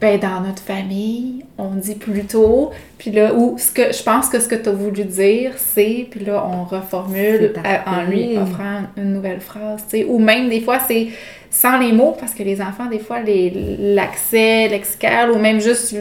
ben, 0.00 0.18
dans 0.18 0.40
notre 0.40 0.62
famille, 0.62 1.44
on 1.58 1.74
dit 1.76 1.94
plutôt, 1.94 2.72
puis 2.98 3.12
là, 3.12 3.32
ou 3.34 3.56
ce 3.56 3.70
que 3.70 3.92
je 3.92 4.02
pense 4.02 4.28
que 4.28 4.40
ce 4.40 4.48
que 4.48 4.56
tu 4.56 4.68
as 4.68 4.72
voulu 4.72 5.04
dire, 5.04 5.52
c'est, 5.56 6.08
puis 6.10 6.24
là, 6.24 6.44
on 6.44 6.64
reformule 6.64 7.52
en 7.86 8.02
lui 8.10 8.36
offrant 8.36 8.80
une 8.96 9.12
nouvelle 9.12 9.40
phrase, 9.40 9.84
tu 9.88 9.98
sais, 9.98 10.04
ou 10.04 10.18
même 10.18 10.48
des 10.48 10.60
fois, 10.60 10.78
c'est 10.80 11.08
sans 11.50 11.78
les 11.78 11.92
mots, 11.92 12.16
parce 12.18 12.34
que 12.34 12.42
les 12.42 12.60
enfants, 12.60 12.86
des 12.86 12.98
fois, 12.98 13.18
l'accès 13.20 14.66
lexical, 14.68 15.30
ou 15.30 15.38
même 15.38 15.60
juste 15.60 15.94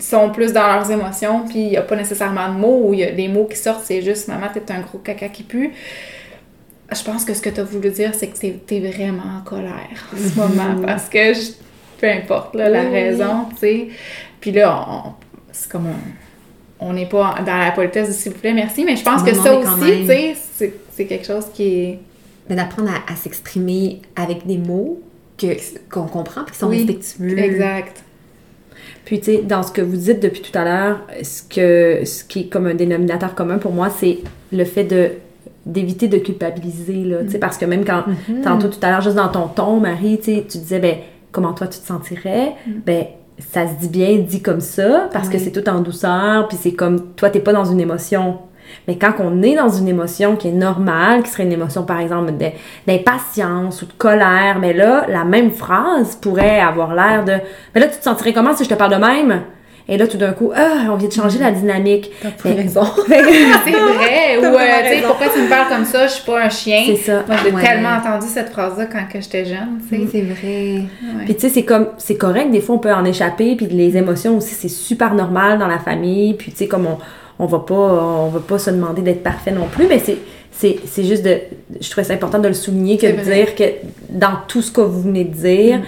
sont 0.00 0.28
plus 0.30 0.52
dans 0.52 0.66
leurs 0.66 0.90
émotions, 0.90 1.44
puis 1.48 1.60
il 1.60 1.68
n'y 1.70 1.76
a 1.78 1.82
pas 1.82 1.96
nécessairement 1.96 2.52
de 2.52 2.58
mots, 2.58 2.88
ou 2.88 2.94
y 2.94 3.04
a, 3.04 3.10
les 3.10 3.28
mots 3.28 3.46
qui 3.46 3.56
sortent, 3.56 3.84
c'est 3.84 4.02
juste 4.02 4.28
«maman, 4.32 4.48
t'es 4.52 4.70
un 4.70 4.80
gros 4.80 4.98
caca 4.98 5.28
qui 5.28 5.44
pue», 5.44 5.72
je 6.92 7.02
pense 7.02 7.24
que 7.24 7.34
ce 7.34 7.40
que 7.40 7.50
tu 7.50 7.60
as 7.60 7.64
voulu 7.64 7.90
dire, 7.90 8.12
c'est 8.14 8.28
que 8.28 8.38
tu 8.38 8.74
es, 8.74 8.80
vraiment 8.80 9.38
en 9.38 9.44
colère 9.44 10.08
en 10.12 10.16
ce 10.16 10.38
moment, 10.38 10.82
parce 10.86 11.08
que 11.08 11.32
je, 11.32 11.52
peu 11.98 12.08
importe 12.08 12.54
la 12.54 12.68
raison, 12.68 13.46
tu 13.50 13.56
sais. 13.58 13.88
Puis 14.40 14.52
là, 14.52 15.14
c'est 15.52 15.70
comme 15.70 15.88
on 16.80 16.92
n'est 16.92 17.08
pas 17.08 17.36
dans 17.44 17.58
la 17.58 17.70
politesse 17.70 18.10
s'il 18.16 18.32
vous 18.32 18.38
plaît, 18.38 18.52
merci, 18.52 18.84
mais 18.84 18.96
je 18.96 19.04
pense 19.04 19.22
que 19.22 19.34
ça 19.34 19.56
aussi, 19.58 20.00
tu 20.00 20.06
sais, 20.06 20.34
c'est 20.92 21.06
quelque 21.06 21.26
chose 21.26 21.46
qui 21.54 21.62
est. 21.62 21.98
d'apprendre 22.48 22.90
à, 23.08 23.16
s'exprimer 23.16 24.02
avec 24.16 24.46
des 24.46 24.58
mots 24.58 25.00
qu'on 25.90 26.06
comprend 26.06 26.42
et 26.46 26.50
qui 26.50 26.58
sont 26.58 26.68
respectueux. 26.68 27.38
Exact. 27.38 28.02
Puis, 29.04 29.20
tu 29.20 29.24
sais, 29.26 29.42
dans 29.42 29.62
ce 29.62 29.70
que 29.70 29.82
vous 29.82 29.96
dites 29.96 30.20
depuis 30.20 30.40
tout 30.40 30.56
à 30.56 30.64
l'heure, 30.64 31.00
ce, 31.22 31.42
que, 31.42 32.04
ce 32.06 32.24
qui 32.24 32.40
est 32.40 32.46
comme 32.46 32.66
un 32.66 32.74
dénominateur 32.74 33.34
commun 33.34 33.58
pour 33.58 33.72
moi, 33.72 33.90
c'est 33.90 34.18
le 34.50 34.64
fait 34.64 34.84
de 34.84 35.10
d'éviter 35.66 36.08
de 36.08 36.18
culpabiliser, 36.18 37.04
là, 37.04 37.24
tu 37.24 37.30
sais, 37.30 37.38
parce 37.38 37.56
que 37.56 37.64
même 37.64 37.84
quand, 37.84 38.02
mm-hmm. 38.02 38.42
tantôt 38.42 38.68
tout 38.68 38.78
à 38.82 38.90
l'heure, 38.90 39.00
juste 39.00 39.16
dans 39.16 39.28
ton 39.28 39.48
ton, 39.48 39.80
Marie, 39.80 40.18
tu 40.18 40.34
sais, 40.34 40.46
tu 40.48 40.58
disais, 40.58 40.78
ben, 40.78 40.96
comment 41.34 41.52
toi 41.52 41.66
tu 41.66 41.80
te 41.80 41.86
sentirais, 41.86 42.54
mm. 42.66 42.72
ben 42.86 43.04
ça 43.38 43.66
se 43.66 43.74
dit 43.74 43.88
bien 43.88 44.18
dit 44.18 44.40
comme 44.40 44.60
ça 44.60 45.08
parce 45.12 45.28
que 45.28 45.38
c'est 45.38 45.50
tout 45.50 45.68
en 45.68 45.80
douceur 45.80 46.46
puis 46.46 46.56
c'est 46.56 46.72
comme 46.72 47.14
toi 47.14 47.30
t'es 47.30 47.40
pas 47.40 47.52
dans 47.52 47.64
une 47.64 47.80
émotion. 47.80 48.38
Mais 48.88 48.96
quand 48.96 49.12
on 49.18 49.42
est 49.42 49.56
dans 49.56 49.68
une 49.68 49.88
émotion 49.88 50.36
qui 50.36 50.48
est 50.48 50.52
normale 50.52 51.22
qui 51.22 51.30
serait 51.30 51.42
une 51.42 51.52
émotion 51.52 51.82
par 51.82 52.00
exemple 52.00 52.32
d'impatience 52.86 53.82
ou 53.82 53.86
de 53.86 53.92
colère 53.92 54.58
mais 54.60 54.72
là 54.72 55.06
la 55.08 55.24
même 55.24 55.50
phrase 55.50 56.16
pourrait 56.16 56.60
avoir 56.60 56.94
l'air 56.94 57.24
de 57.24 57.34
mais 57.74 57.80
là 57.80 57.88
tu 57.88 57.98
te 57.98 58.04
sentirais 58.04 58.32
comment 58.32 58.54
si 58.54 58.64
je 58.64 58.68
te 58.68 58.74
parle 58.74 58.92
de 58.92 59.04
même? 59.04 59.42
Et 59.86 59.98
là, 59.98 60.06
tout 60.06 60.16
d'un 60.16 60.32
coup, 60.32 60.50
ah, 60.54 60.86
on 60.90 60.96
vient 60.96 61.08
de 61.08 61.12
changer 61.12 61.38
la 61.38 61.50
dynamique. 61.50 62.10
T'as 62.22 62.28
raison. 62.54 62.84
c'est 63.06 63.20
vrai. 63.20 64.38
Ou, 64.38 64.44
euh, 64.44 64.58
tu 64.82 64.88
sais, 64.88 65.02
pourquoi 65.06 65.26
tu 65.28 65.42
me 65.42 65.48
parles 65.48 65.68
comme 65.68 65.84
ça? 65.84 66.06
Je 66.06 66.12
suis 66.14 66.24
pas 66.24 66.42
un 66.42 66.48
chien. 66.48 66.82
C'est 66.86 66.96
ça. 66.96 67.24
Moi, 67.26 67.36
j'ai 67.44 67.52
tellement 67.52 67.90
entendu 67.90 68.26
cette 68.26 68.48
phrase-là 68.50 68.86
quand 68.86 69.04
j'étais 69.12 69.44
jeune, 69.44 69.80
tu 69.88 69.96
sais. 69.96 70.08
c'est 70.10 70.22
vrai. 70.22 70.84
Puis, 71.26 71.34
tu 71.34 71.40
sais, 71.40 71.48
c'est 71.50 71.64
comme, 71.64 71.88
c'est 71.98 72.16
correct. 72.16 72.50
Des 72.50 72.62
fois, 72.62 72.76
on 72.76 72.78
peut 72.78 72.92
en 72.92 73.04
échapper. 73.04 73.56
Puis, 73.56 73.66
les 73.66 73.96
émotions 73.96 74.38
aussi, 74.38 74.54
c'est 74.54 74.68
super 74.68 75.14
normal 75.14 75.58
dans 75.58 75.68
la 75.68 75.78
famille. 75.78 76.32
Puis, 76.32 76.52
tu 76.52 76.58
sais, 76.58 76.66
comme 76.66 76.86
on, 76.86 76.96
on 77.38 77.46
va 77.46 77.58
pas, 77.58 77.74
on 77.74 78.28
va 78.28 78.40
pas 78.40 78.58
se 78.58 78.70
demander 78.70 79.02
d'être 79.02 79.22
parfait 79.22 79.52
non 79.52 79.66
plus. 79.66 79.86
Mais 79.86 79.98
c'est, 79.98 80.16
c'est, 80.50 81.04
juste 81.04 81.24
de, 81.24 81.40
je 81.78 81.90
trouvais 81.90 82.04
ça 82.04 82.14
important 82.14 82.38
de 82.38 82.48
le 82.48 82.54
souligner 82.54 82.96
que 82.96 83.06
de 83.06 83.20
dire 83.20 83.54
que 83.54 83.64
dans 84.08 84.36
tout 84.48 84.62
ce 84.62 84.72
que 84.72 84.80
vous 84.80 85.02
venez 85.02 85.24
de 85.24 85.34
dire, 85.34 85.78
mm 85.78 85.82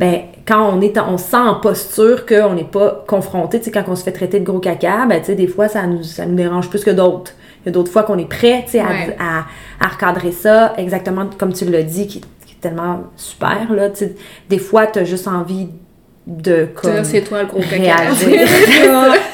ben 0.00 0.22
quand 0.48 0.72
on 0.72 0.80
est 0.80 0.98
on 0.98 1.18
sent 1.18 1.36
en 1.36 1.56
posture 1.56 2.24
qu'on 2.24 2.54
n'est 2.54 2.64
pas 2.64 3.04
confronté, 3.06 3.58
tu 3.58 3.66
sais, 3.66 3.70
quand 3.70 3.84
on 3.86 3.94
se 3.94 4.02
fait 4.02 4.12
traiter 4.12 4.40
de 4.40 4.44
gros 4.46 4.58
caca, 4.58 5.04
ben 5.04 5.20
tu 5.20 5.26
sais, 5.26 5.34
des 5.34 5.46
fois, 5.46 5.68
ça 5.68 5.86
nous, 5.86 6.02
ça 6.02 6.24
nous 6.24 6.36
dérange 6.36 6.70
plus 6.70 6.82
que 6.82 6.90
d'autres. 6.90 7.32
Il 7.62 7.66
y 7.66 7.68
a 7.68 7.72
d'autres 7.72 7.92
fois 7.92 8.04
qu'on 8.04 8.16
est 8.16 8.28
prêt, 8.28 8.62
tu 8.64 8.72
sais, 8.72 8.80
à, 8.80 9.44
à, 9.78 9.88
recadrer 9.88 10.32
ça, 10.32 10.72
exactement 10.78 11.28
comme 11.38 11.52
tu 11.52 11.66
l'as 11.66 11.82
dit, 11.82 12.06
qui, 12.06 12.18
est 12.18 12.60
tellement 12.62 13.04
super, 13.14 13.70
là, 13.74 13.90
tu 13.90 14.06
sais. 14.06 14.14
Des 14.48 14.58
fois, 14.58 14.86
tu 14.86 15.00
as 15.00 15.04
juste 15.04 15.28
envie 15.28 15.68
de 16.26 16.68
comme 16.74 17.04
c'est 17.04 17.20
toi 17.20 17.42
le 17.42 17.48
gros 17.48 17.60
caca. 17.60 17.76
réagir. 17.76 18.28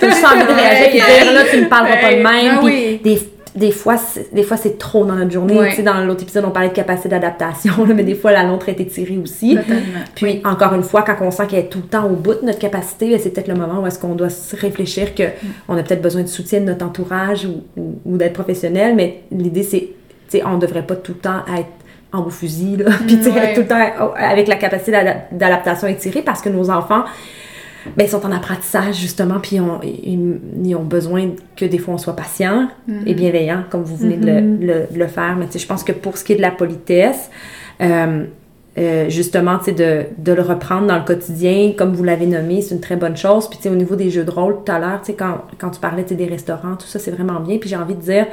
tu 0.00 0.04
as 0.04 0.10
juste 0.10 0.24
envie 0.24 0.46
de 0.46 0.52
réagir 0.52 0.88
et 0.88 1.22
dire 1.22 1.32
là 1.32 1.42
tu 1.48 1.60
me 1.60 1.68
parleras 1.68 1.96
pas 1.96 2.10
de 2.10 2.22
même. 2.22 2.64
Ben 2.64 2.98
des 3.04 3.35
des 3.56 3.70
fois, 3.70 3.96
des 4.32 4.42
fois 4.42 4.58
c'est 4.58 4.78
trop 4.78 5.04
dans 5.04 5.14
notre 5.14 5.30
journée. 5.30 5.58
Tu 5.70 5.76
sais, 5.76 5.82
dans 5.82 6.04
l'autre 6.04 6.22
épisode, 6.22 6.44
on 6.44 6.50
parlait 6.50 6.68
de 6.68 6.74
capacité 6.74 7.08
d'adaptation, 7.08 7.86
mais 7.94 8.04
des 8.04 8.14
fois, 8.14 8.32
la 8.32 8.44
nôtre 8.44 8.68
est 8.68 8.78
étirée 8.78 9.18
aussi. 9.18 9.58
Puis, 10.14 10.42
encore 10.44 10.74
une 10.74 10.82
fois, 10.82 11.02
quand 11.02 11.16
on 11.22 11.30
sent 11.30 11.46
qu'elle 11.48 11.60
est 11.60 11.68
tout 11.68 11.78
le 11.78 11.88
temps 11.88 12.06
au 12.06 12.14
bout 12.14 12.34
de 12.34 12.44
notre 12.44 12.58
capacité, 12.58 13.10
ben, 13.10 13.18
c'est 13.18 13.30
peut-être 13.30 13.48
le 13.48 13.54
moment 13.54 13.82
où 13.82 13.86
est-ce 13.86 13.98
qu'on 13.98 14.14
doit 14.14 14.28
se 14.28 14.54
réfléchir 14.54 15.14
qu'on 15.14 15.74
mm. 15.74 15.78
a 15.78 15.82
peut-être 15.82 16.02
besoin 16.02 16.22
de 16.22 16.28
soutien 16.28 16.60
de 16.60 16.66
notre 16.66 16.84
entourage 16.84 17.48
ou, 17.76 18.16
d'être 18.16 18.34
professionnel, 18.34 18.94
mais 18.94 19.22
l'idée, 19.30 19.62
c'est, 19.62 19.88
tu 20.28 20.38
sais, 20.38 20.42
on 20.44 20.58
devrait 20.58 20.86
pas 20.86 20.96
tout 20.96 21.12
le 21.12 21.18
temps 21.18 21.40
être 21.56 21.68
en 22.12 22.22
beau 22.22 22.30
fusil, 22.30 22.76
là, 22.76 22.90
puis, 23.06 23.16
tu 23.16 23.24
sais, 23.24 23.54
tout 23.54 23.62
le 23.62 23.66
temps 23.66 24.12
avec 24.16 24.48
la 24.48 24.56
capacité 24.56 24.92
d'adaptation 25.32 25.86
étirée 25.88 26.22
parce 26.22 26.42
que 26.42 26.50
nos 26.50 26.70
enfants, 26.70 27.04
ben, 27.96 28.04
ils 28.04 28.08
sont 28.08 28.24
en 28.24 28.32
apprentissage 28.32 28.96
justement, 28.96 29.40
puis 29.40 29.56
ils, 29.56 30.74
ont 30.74 30.84
besoin 30.84 31.30
que 31.56 31.64
des 31.64 31.78
fois 31.78 31.94
on 31.94 31.98
soit 31.98 32.16
patient 32.16 32.68
et 32.88 33.12
mhm. 33.12 33.16
bienveillant, 33.16 33.64
comme 33.70 33.82
vous 33.82 33.96
venez 33.96 34.16
de, 34.16 34.86
le, 34.96 35.04
mhm. 35.04 35.08
faire. 35.08 35.36
Mais 35.36 35.46
je 35.56 35.66
pense 35.66 35.84
que 35.84 35.92
pour 35.92 36.16
ce 36.16 36.24
qui 36.24 36.32
est 36.32 36.36
de 36.36 36.42
la 36.42 36.50
politesse, 36.50 37.30
euh, 37.80 38.24
euh, 38.78 39.08
justement, 39.08 39.58
de, 39.66 40.04
de 40.18 40.32
le 40.32 40.42
reprendre 40.42 40.86
dans 40.86 40.98
le 40.98 41.04
quotidien, 41.04 41.72
comme 41.76 41.94
vous 41.94 42.04
l'avez 42.04 42.26
nommé, 42.26 42.60
c'est 42.60 42.74
une 42.74 42.80
très 42.80 42.96
bonne 42.96 43.16
chose. 43.16 43.48
Puis 43.48 43.68
au 43.70 43.74
niveau 43.74 43.96
des 43.96 44.10
jeux 44.10 44.24
de 44.24 44.30
rôle 44.30 44.56
tout 44.64 44.72
à 44.72 44.78
l'heure, 44.78 45.00
quand, 45.18 45.38
quand 45.58 45.70
tu 45.70 45.80
parlais 45.80 46.02
des 46.02 46.26
restaurants, 46.26 46.76
tout 46.76 46.86
ça, 46.86 46.98
c'est 46.98 47.10
vraiment 47.10 47.40
bien. 47.40 47.58
Puis 47.58 47.70
j'ai 47.70 47.76
envie 47.76 47.94
de 47.94 48.00
dire, 48.00 48.26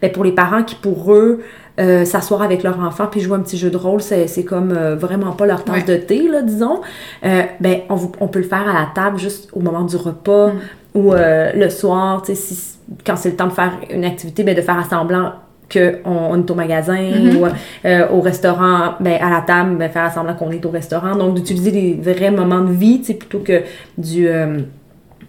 ben, 0.00 0.10
pour 0.10 0.24
les 0.24 0.32
parents 0.32 0.64
qui, 0.64 0.74
pour 0.74 1.12
eux, 1.12 1.42
euh, 1.80 2.04
s'asseoir 2.04 2.42
avec 2.42 2.62
leur 2.64 2.80
enfant 2.80 3.06
puis 3.06 3.20
jouer 3.20 3.36
un 3.36 3.40
petit 3.40 3.56
jeu 3.56 3.70
de 3.70 3.76
rôle, 3.76 4.02
c'est 4.02 4.44
comme 4.44 4.72
euh, 4.72 4.94
vraiment 4.96 5.32
pas 5.32 5.46
leur 5.46 5.64
tasse 5.64 5.86
de 5.86 5.96
thé, 5.96 6.28
là, 6.28 6.42
disons, 6.42 6.80
euh, 7.24 7.42
ben, 7.60 7.80
on, 7.88 7.98
on, 8.20 8.28
peut 8.28 8.40
le 8.40 8.44
faire 8.44 8.68
à 8.68 8.74
la 8.74 8.88
table 8.94 9.18
juste 9.18 9.48
au 9.54 9.60
moment 9.60 9.84
du 9.84 9.96
repas 9.96 10.48
mm. 10.48 10.98
ou 10.98 11.14
le 11.14 11.68
soir, 11.70 12.22
tu 12.22 12.34
sais, 12.34 12.54
si, 12.54 12.78
quand 13.06 13.16
c'est 13.16 13.30
le 13.30 13.36
temps 13.36 13.46
de 13.46 13.52
faire 13.52 13.72
une 13.90 14.04
activité, 14.04 14.42
ben, 14.42 14.54
de 14.54 14.60
faire 14.60 14.78
assemblant 14.78 15.32
qu'on 15.72 16.00
on 16.04 16.38
est 16.38 16.50
au 16.50 16.54
magasin 16.54 16.96
mm-hmm. 16.96 17.36
ou 17.38 18.16
au 18.16 18.20
restaurant, 18.20 18.94
ben, 19.00 19.20
à 19.20 19.30
la 19.30 19.40
table, 19.40 19.76
ben, 19.76 19.90
faire 19.90 20.04
assemblant 20.04 20.34
qu'on 20.34 20.50
est 20.50 20.64
au 20.64 20.70
restaurant. 20.70 21.16
Donc, 21.16 21.34
d'utiliser 21.34 21.70
des 21.70 21.94
vrais 21.94 22.30
moments 22.30 22.62
de 22.62 22.72
vie, 22.72 22.98
plutôt 22.98 23.40
que 23.40 23.62
du 23.96 24.28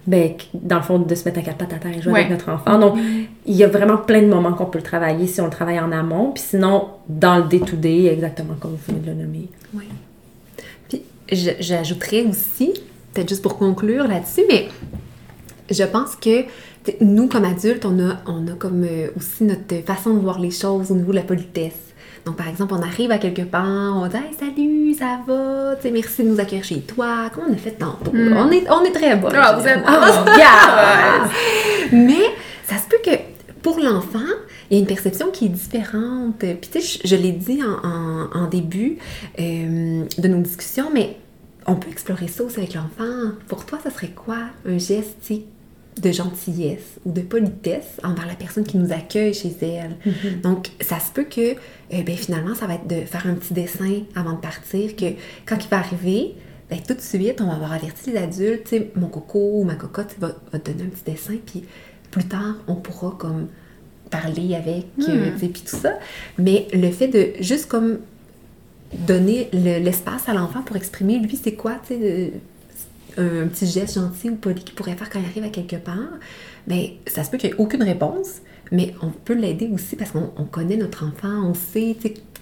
ben, 0.06 0.32
dans 0.52 0.76
le 0.76 0.82
fond, 0.82 0.98
de 0.98 1.14
se 1.14 1.24
mettre 1.24 1.38
à 1.38 1.42
quatre 1.42 1.56
pattes 1.56 1.72
à 1.72 1.76
terre 1.76 1.96
et 1.96 2.02
jouer 2.02 2.20
avec 2.20 2.30
notre 2.30 2.50
enfant. 2.50 2.78
Donc, 2.78 2.98
il 3.46 3.54
y 3.54 3.64
a 3.64 3.68
vraiment 3.68 3.96
plein 3.96 4.20
de 4.20 4.26
moments 4.26 4.52
qu'on 4.52 4.66
peut 4.66 4.78
le 4.78 4.84
travailler 4.84 5.26
si 5.26 5.40
on 5.40 5.46
le 5.46 5.50
travaille 5.50 5.80
en 5.80 5.92
amont. 5.92 6.32
Puis 6.32 6.44
sinon, 6.46 6.88
dans 7.08 7.38
le 7.38 7.44
day-to-day, 7.44 8.06
exactement 8.06 8.54
comme 8.60 8.72
vous 8.72 8.92
venez 8.92 9.00
de 9.00 9.06
le 9.06 9.14
nommer. 9.14 9.48
Oui. 9.72 9.84
Puis, 10.88 11.02
j'ajouterais 11.30 12.22
aussi, 12.22 12.74
peut-être 13.12 13.28
juste 13.28 13.42
pour 13.42 13.56
conclure 13.56 14.06
là-dessus, 14.06 14.42
mais 14.48 14.68
je 15.70 15.84
pense 15.84 16.16
que 16.16 16.44
nous, 17.00 17.28
comme 17.28 17.44
adultes, 17.44 17.84
on 17.84 17.98
a, 17.98 18.16
on 18.26 18.46
a 18.46 18.52
comme 18.58 18.84
euh, 18.84 19.08
aussi 19.16 19.44
notre 19.44 19.84
façon 19.84 20.14
de 20.14 20.20
voir 20.20 20.38
les 20.38 20.50
choses 20.50 20.90
au 20.90 20.94
niveau 20.94 21.12
de 21.12 21.16
la 21.16 21.22
politesse. 21.22 21.72
Donc, 22.24 22.36
par 22.36 22.48
exemple, 22.48 22.74
on 22.74 22.82
arrive 22.82 23.10
à 23.10 23.18
quelque 23.18 23.42
part, 23.42 23.96
on 23.96 24.06
dit 24.06 24.16
hey, 24.16 24.34
salut, 24.38 24.94
ça 24.94 25.20
va, 25.26 25.76
tu 25.80 25.90
merci 25.90 26.24
de 26.24 26.28
nous 26.28 26.40
accueillir 26.40 26.64
chez 26.64 26.80
toi. 26.80 27.30
Comment 27.32 27.46
on 27.50 27.52
a 27.52 27.56
fait 27.56 27.72
tantôt? 27.72 28.12
Hmm. 28.12 28.34
On, 28.36 28.50
est, 28.50 28.64
on 28.70 28.82
est 28.82 28.92
très 28.92 29.16
bon. 29.16 29.28
Ah, 29.34 29.58
vous 29.58 29.66
êtes 29.66 29.80
oh, 29.86 29.90
Mais 31.92 32.30
ça 32.66 32.78
se 32.78 32.88
peut 32.88 32.96
que 33.04 33.16
pour 33.62 33.78
l'enfant, 33.78 34.18
il 34.70 34.74
y 34.74 34.76
a 34.76 34.80
une 34.80 34.86
perception 34.86 35.30
qui 35.30 35.46
est 35.46 35.50
différente. 35.50 36.38
Puis, 36.38 36.70
tu 36.72 36.80
sais, 36.80 37.00
je, 37.04 37.16
l'ai 37.16 37.32
dit 37.32 37.60
en, 37.62 38.30
en, 38.32 38.46
début 38.46 38.98
euh, 39.38 40.04
de 40.16 40.28
nos 40.28 40.40
discussions, 40.40 40.88
mais 40.92 41.18
on 41.66 41.74
peut 41.74 41.90
explorer 41.90 42.28
ça 42.28 42.44
aussi 42.44 42.58
avec 42.58 42.74
l'enfant. 42.74 43.32
Pour 43.48 43.66
toi, 43.66 43.78
ça 43.82 43.90
serait 43.90 44.08
quoi 44.08 44.38
un 44.66 44.78
geste, 44.78 45.16
de 46.00 46.12
gentillesse 46.12 46.98
ou 47.04 47.12
de 47.12 47.20
politesse 47.20 48.00
envers 48.02 48.26
la 48.26 48.34
personne 48.34 48.64
qui 48.64 48.76
nous 48.76 48.92
accueille 48.92 49.34
chez 49.34 49.54
elle. 49.62 49.96
Mm-hmm. 50.04 50.40
Donc, 50.42 50.70
ça 50.80 50.98
se 50.98 51.12
peut 51.12 51.24
que, 51.24 51.52
euh, 51.52 52.02
ben, 52.04 52.16
finalement, 52.16 52.54
ça 52.54 52.66
va 52.66 52.74
être 52.74 52.86
de 52.86 53.00
faire 53.02 53.26
un 53.26 53.34
petit 53.34 53.54
dessin 53.54 54.02
avant 54.14 54.32
de 54.32 54.40
partir, 54.40 54.96
que 54.96 55.06
quand 55.46 55.56
il 55.62 55.68
va 55.68 55.78
arriver, 55.78 56.34
ben, 56.70 56.78
tout 56.86 56.94
de 56.94 57.00
suite, 57.00 57.40
on 57.40 57.46
va 57.46 57.54
avoir 57.54 57.72
averti 57.72 58.10
les 58.10 58.18
adultes, 58.18 58.64
tu 58.64 58.78
sais, 58.78 58.90
mon 58.96 59.08
coco 59.08 59.60
ou 59.60 59.64
ma 59.64 59.74
cocotte 59.74 60.14
va, 60.18 60.32
va, 60.52 60.58
te 60.58 60.70
donner 60.70 60.84
un 60.84 60.88
petit 60.88 61.04
dessin, 61.04 61.34
puis 61.44 61.64
plus 62.10 62.24
tard, 62.24 62.56
on 62.66 62.76
pourra 62.76 63.16
comme 63.18 63.48
parler 64.10 64.54
avec, 64.54 64.86
euh, 65.08 65.30
mm. 65.30 65.38
tu 65.38 65.48
puis 65.48 65.62
tout 65.62 65.76
ça. 65.76 65.98
Mais 66.38 66.66
le 66.72 66.90
fait 66.90 67.08
de 67.08 67.32
juste 67.40 67.66
comme 67.66 67.98
donner 69.06 69.48
l'espace 69.52 70.28
à 70.28 70.34
l'enfant 70.34 70.62
pour 70.62 70.76
exprimer, 70.76 71.18
lui, 71.18 71.38
c'est 71.42 71.54
quoi, 71.54 71.80
tu 71.86 71.94
sais, 71.94 72.32
un 73.18 73.46
petit 73.46 73.66
geste 73.66 73.94
gentil 73.94 74.30
ou 74.30 74.36
poli 74.36 74.62
qu'il 74.62 74.74
pourrait 74.74 74.96
faire 74.96 75.10
quand 75.10 75.20
il 75.20 75.26
arrive 75.26 75.44
à 75.44 75.48
quelque 75.48 75.76
part, 75.76 76.18
ben, 76.66 76.86
ça 77.06 77.24
se 77.24 77.30
peut 77.30 77.36
qu'il 77.36 77.50
n'y 77.50 77.56
ait 77.56 77.60
aucune 77.60 77.82
réponse, 77.82 78.40
mais 78.72 78.94
on 79.02 79.10
peut 79.10 79.34
l'aider 79.34 79.70
aussi 79.72 79.96
parce 79.96 80.10
qu'on 80.10 80.44
connaît 80.44 80.76
notre 80.76 81.04
enfant, 81.04 81.42
on 81.44 81.54
sait 81.54 81.96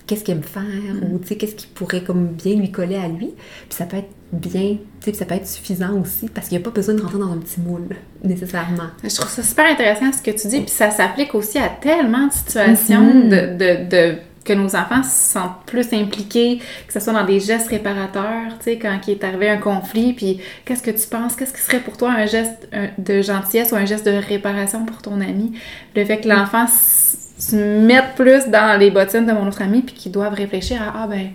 qu'est-ce 0.07 0.25
qu'il 0.25 0.35
aime 0.35 0.43
faire 0.43 0.63
mm. 0.63 1.15
ou 1.15 1.19
qu'est-ce 1.19 1.55
qui 1.55 1.67
pourrait 1.67 2.03
comme 2.03 2.29
bien 2.29 2.55
lui 2.55 2.71
coller 2.71 2.97
à 2.97 3.09
lui. 3.09 3.29
Puis 3.69 3.77
ça 3.77 3.87
peut 3.87 3.99
être 3.99 4.11
bien, 4.33 4.77
ça 5.13 5.25
peut 5.25 5.35
être 5.35 5.47
suffisant 5.47 6.01
aussi 6.01 6.29
parce 6.29 6.49
qu'il 6.49 6.59
n'y 6.59 6.65
a 6.65 6.65
pas 6.65 6.75
besoin 6.75 6.95
de 6.95 7.03
rentrer 7.03 7.19
dans 7.19 7.33
un 7.33 7.39
petit 7.39 7.61
moule 7.61 7.97
nécessairement. 8.25 8.91
Je 9.03 9.15
trouve 9.15 9.31
ça 9.31 9.43
super 9.43 9.67
intéressant 9.71 10.13
ce 10.13 10.23
que 10.23 10.31
tu 10.31 10.49
dis, 10.49 10.61
puis 10.61 10.71
ça 10.71 10.91
s'applique 10.91 11.35
aussi 11.35 11.59
à 11.59 11.69
tellement 11.69 12.29
de 12.29 12.33
situations 12.33 13.13
mm-hmm. 13.13 13.57
de, 13.57 13.89
de 13.89 14.19
que 14.45 14.53
nos 14.53 14.75
enfants 14.75 15.03
se 15.03 15.33
sentent 15.33 15.65
plus 15.67 15.93
impliqués, 15.93 16.61
que 16.87 16.93
ce 16.93 17.01
soit 17.01 17.13
dans 17.13 17.25
des 17.25 17.41
gestes 17.41 17.69
réparateurs, 17.69 18.59
tu 18.59 18.65
sais, 18.65 18.79
quand 18.79 18.99
il 19.07 19.13
est 19.13 19.25
arrivé 19.25 19.49
un 19.49 19.59
conflit, 19.59 20.13
puis 20.13 20.41
qu'est-ce 20.65 20.83
que 20.83 20.91
tu 20.91 21.07
penses, 21.07 21.37
qu'est-ce 21.37 21.53
qui 21.53 21.61
serait 21.61 21.81
pour 21.81 21.97
toi 21.97 22.11
un 22.11 22.27
geste 22.27 22.69
de 22.99 23.23
gentillesse 23.23 23.73
ou 23.73 23.77
un 23.77 23.85
geste 23.85 24.07
de 24.07 24.13
réparation 24.13 24.85
pour 24.85 25.01
ton 25.01 25.21
ami? 25.21 25.53
Le 25.95 26.05
fait 26.05 26.21
que 26.21 26.29
l'enfant 26.29 26.67
se 26.67 27.57
mette 27.57 28.15
plus 28.17 28.49
dans 28.49 28.79
les 28.79 28.91
bottines 28.91 29.27
de 29.27 29.33
mon 29.33 29.47
autre 29.47 29.63
ami, 29.63 29.83
puis 29.83 29.95
qu'il 29.95 30.13
doive 30.13 30.35
réfléchir 30.35 30.83
à, 30.83 31.03
ah 31.03 31.07
ben, 31.07 31.31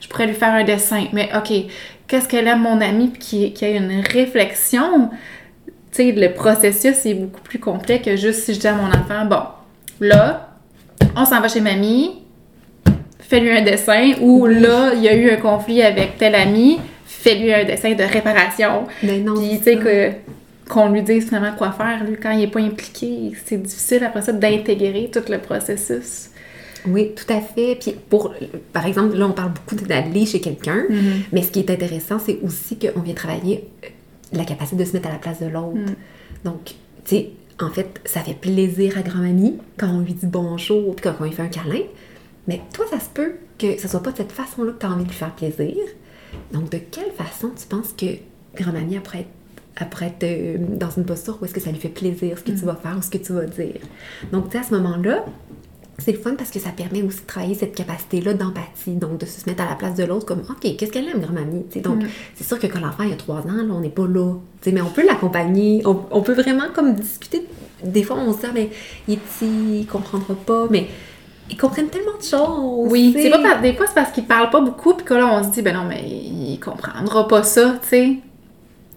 je 0.00 0.08
pourrais 0.08 0.26
lui 0.26 0.34
faire 0.34 0.52
un 0.52 0.64
dessin, 0.64 1.06
mais 1.12 1.30
ok, 1.34 1.52
qu'est-ce 2.06 2.28
qu'elle 2.28 2.46
aime 2.46 2.60
mon 2.60 2.80
ami, 2.80 3.08
puis 3.08 3.52
qu'il 3.52 3.68
y 3.68 3.72
ait 3.72 3.76
une 3.76 4.00
réflexion, 4.00 5.10
tu 5.66 5.72
sais, 5.92 6.12
le 6.12 6.32
processus 6.32 7.06
est 7.06 7.14
beaucoup 7.14 7.40
plus 7.40 7.58
complet 7.58 8.00
que 8.00 8.16
juste 8.16 8.44
si 8.44 8.54
je 8.54 8.60
dis 8.60 8.66
à 8.66 8.74
mon 8.74 8.88
enfant, 8.88 9.24
bon, 9.26 9.42
là, 10.00 10.50
on 11.16 11.24
s'en 11.24 11.40
va 11.40 11.48
chez 11.48 11.60
mamie, 11.60 12.23
fais-lui 13.28 13.50
un 13.50 13.62
dessin, 13.62 14.12
ou 14.20 14.46
là, 14.46 14.92
il 14.94 15.02
y 15.02 15.08
a 15.08 15.14
eu 15.14 15.30
un 15.30 15.36
conflit 15.36 15.82
avec 15.82 16.18
tel 16.18 16.34
ami, 16.34 16.78
fais-lui 17.06 17.52
un 17.52 17.64
dessin 17.64 17.94
de 17.94 18.02
réparation. 18.02 18.84
Mais 19.02 19.18
non. 19.18 19.34
Puis, 19.34 19.58
tu 19.58 19.64
sais, 19.64 19.76
que 19.76 20.10
qu'on 20.68 20.90
lui 20.90 21.02
dise 21.02 21.26
finalement 21.26 21.54
quoi 21.56 21.72
faire, 21.72 22.02
lui, 22.04 22.16
quand 22.16 22.30
il 22.30 22.38
n'est 22.38 22.46
pas 22.46 22.60
impliqué, 22.60 23.32
c'est 23.44 23.62
difficile 23.62 24.02
après 24.04 24.22
ça 24.22 24.32
d'intégrer 24.32 25.10
tout 25.12 25.22
le 25.28 25.38
processus. 25.38 26.30
Oui, 26.86 27.12
tout 27.14 27.30
à 27.32 27.40
fait. 27.40 27.76
Puis 27.80 27.94
pour, 28.08 28.34
par 28.72 28.86
exemple, 28.86 29.16
là, 29.16 29.26
on 29.26 29.32
parle 29.32 29.52
beaucoup 29.52 29.84
d'aller 29.84 30.26
chez 30.26 30.40
quelqu'un, 30.40 30.84
mm-hmm. 30.88 31.22
mais 31.32 31.42
ce 31.42 31.50
qui 31.50 31.60
est 31.60 31.70
intéressant, 31.70 32.18
c'est 32.18 32.38
aussi 32.42 32.78
qu'on 32.78 33.00
vient 33.00 33.14
travailler 33.14 33.68
euh, 33.84 33.88
la 34.32 34.44
capacité 34.44 34.82
de 34.82 34.88
se 34.88 34.92
mettre 34.92 35.08
à 35.08 35.12
la 35.12 35.18
place 35.18 35.40
de 35.40 35.46
l'autre. 35.46 35.76
Mm. 35.76 35.94
Donc, 36.44 36.64
tu 36.64 36.74
sais, 37.04 37.30
en 37.60 37.70
fait, 37.70 38.00
ça 38.04 38.20
fait 38.20 38.34
plaisir 38.34 38.98
à 38.98 39.02
grand-mamie 39.02 39.58
quand 39.78 39.88
on 39.88 40.00
lui 40.00 40.14
dit 40.14 40.26
bonjour, 40.26 40.96
puis 40.96 41.02
quand 41.04 41.14
on 41.20 41.24
lui 41.24 41.32
fait 41.32 41.42
un 41.42 41.48
câlin. 41.48 41.82
Mais 42.48 42.60
toi, 42.72 42.84
ça 42.90 43.00
se 43.00 43.08
peut 43.08 43.32
que 43.58 43.78
ce 43.80 43.88
soit 43.88 44.02
pas 44.02 44.12
de 44.12 44.18
cette 44.18 44.32
façon-là 44.32 44.72
que 44.72 44.80
tu 44.80 44.86
as 44.86 44.90
envie 44.90 45.04
de 45.04 45.08
lui 45.08 45.16
faire 45.16 45.34
plaisir. 45.34 45.76
Donc, 46.52 46.70
de 46.70 46.78
quelle 46.78 47.12
façon 47.12 47.50
tu 47.56 47.66
penses 47.66 47.94
que 47.96 48.06
grand-mamie, 48.56 48.96
après 48.96 49.26
après 49.76 50.06
être 50.06 50.24
euh, 50.24 50.56
dans 50.58 50.90
une 50.90 51.04
posture 51.04 51.38
où 51.40 51.44
est-ce 51.44 51.54
que 51.54 51.60
ça 51.60 51.70
lui 51.70 51.80
fait 51.80 51.88
plaisir 51.88 52.38
ce 52.38 52.44
que 52.44 52.52
tu 52.52 52.62
mm. 52.62 52.66
vas 52.66 52.76
faire 52.76 52.96
ou 52.96 53.02
ce 53.02 53.10
que 53.10 53.18
tu 53.18 53.32
vas 53.32 53.44
dire? 53.44 53.80
Donc, 54.32 54.46
tu 54.46 54.52
sais, 54.52 54.58
à 54.58 54.62
ce 54.62 54.74
moment-là, 54.74 55.24
c'est 55.98 56.12
le 56.12 56.18
fun 56.18 56.34
parce 56.34 56.50
que 56.50 56.58
ça 56.58 56.70
permet 56.70 57.02
aussi 57.02 57.20
de 57.20 57.26
travailler 57.26 57.54
cette 57.54 57.74
capacité-là 57.74 58.34
d'empathie, 58.34 58.94
donc 58.94 59.18
de 59.18 59.26
se 59.26 59.48
mettre 59.48 59.62
à 59.62 59.68
la 59.68 59.76
place 59.76 59.94
de 59.94 60.04
l'autre 60.04 60.26
comme 60.26 60.40
OK, 60.40 60.76
qu'est-ce 60.76 60.90
qu'elle 60.90 61.08
aime, 61.08 61.20
grand-mamie? 61.20 61.64
Donc, 61.82 62.02
mm. 62.02 62.08
c'est 62.34 62.44
sûr 62.44 62.58
que 62.58 62.66
quand 62.66 62.80
l'enfant 62.80 63.10
a 63.10 63.16
trois 63.16 63.40
ans, 63.40 63.52
là, 63.52 63.64
on 63.70 63.80
n'est 63.80 63.88
pas 63.88 64.06
là. 64.06 64.34
mais 64.66 64.80
on 64.80 64.90
peut 64.90 65.06
l'accompagner, 65.06 65.82
on, 65.84 66.22
peut 66.22 66.34
vraiment 66.34 66.70
comme 66.74 66.94
discuter. 66.94 67.46
Des 67.82 68.02
fois, 68.02 68.16
on 68.16 68.32
se 68.32 68.38
dit, 68.38 68.46
ah, 68.48 68.52
mais 68.54 68.70
il 69.08 69.14
est 69.14 69.16
petit, 69.18 69.80
il 69.80 69.86
comprendra 69.86 70.34
pas, 70.34 70.68
mais 70.70 70.86
ils 71.50 71.56
comprennent 71.56 71.88
tellement 71.88 72.16
de 72.18 72.22
choses. 72.22 72.90
Oui, 72.90 73.14
c'est 73.16 73.30
pas 73.30 73.58
des 73.58 73.74
fois 73.74 73.86
c'est 73.86 73.94
parce 73.94 74.12
qu'ils 74.12 74.24
parlent 74.24 74.50
pas 74.50 74.60
beaucoup 74.60 74.94
puis 74.94 75.04
que 75.04 75.14
là 75.14 75.28
on 75.32 75.42
se 75.42 75.50
dit 75.50 75.62
ben 75.62 75.74
non 75.74 75.84
mais 75.88 76.02
il 76.02 76.58
comprendra 76.58 77.28
pas 77.28 77.42
ça, 77.42 77.76
tu 77.82 77.88
sais. 77.88 78.16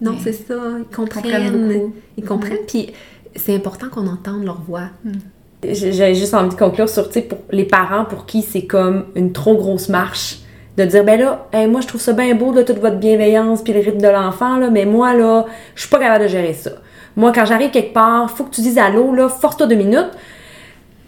Non, 0.00 0.14
c'est 0.22 0.32
ça, 0.32 0.54
ils 0.78 0.94
comprennent. 0.96 1.92
Ils 2.16 2.24
comprennent 2.24 2.64
puis 2.66 2.92
c'est 3.34 3.54
important 3.54 3.88
qu'on 3.88 4.06
entende 4.06 4.44
leur 4.44 4.60
voix. 4.60 4.88
Hmm. 5.04 5.18
J'ai 5.64 6.14
juste 6.14 6.34
envie 6.34 6.50
de 6.50 6.54
conclure 6.54 6.88
sur, 6.88 7.08
tu 7.08 7.14
sais, 7.14 7.22
pour 7.22 7.38
les 7.50 7.64
parents 7.64 8.04
pour 8.04 8.26
qui 8.26 8.42
c'est 8.42 8.64
comme 8.64 9.06
une 9.16 9.32
trop 9.32 9.56
grosse 9.56 9.88
marche 9.88 10.38
de 10.76 10.84
dire 10.84 11.04
ben 11.04 11.18
là, 11.18 11.48
moi 11.66 11.80
je 11.80 11.88
trouve 11.88 12.00
ça 12.00 12.12
bien 12.12 12.34
beau 12.36 12.52
de 12.52 12.62
toute 12.62 12.78
votre 12.78 12.96
bienveillance 12.96 13.62
puis 13.62 13.72
le 13.72 13.80
rythme 13.80 14.00
de 14.00 14.08
l'enfant 14.08 14.56
là, 14.56 14.70
mais 14.70 14.86
moi 14.86 15.14
là, 15.14 15.46
je 15.74 15.80
suis 15.80 15.90
pas 15.90 15.98
capable 15.98 16.24
de 16.24 16.28
gérer 16.28 16.54
ça. 16.54 16.70
Moi 17.16 17.32
quand 17.32 17.44
j'arrive 17.44 17.70
quelque 17.72 17.92
part, 17.92 18.30
faut 18.30 18.44
que 18.44 18.54
tu 18.54 18.60
dises 18.60 18.78
allô 18.78 19.12
là, 19.12 19.28
force-toi 19.28 19.66
deux 19.66 19.74
minutes 19.74 20.12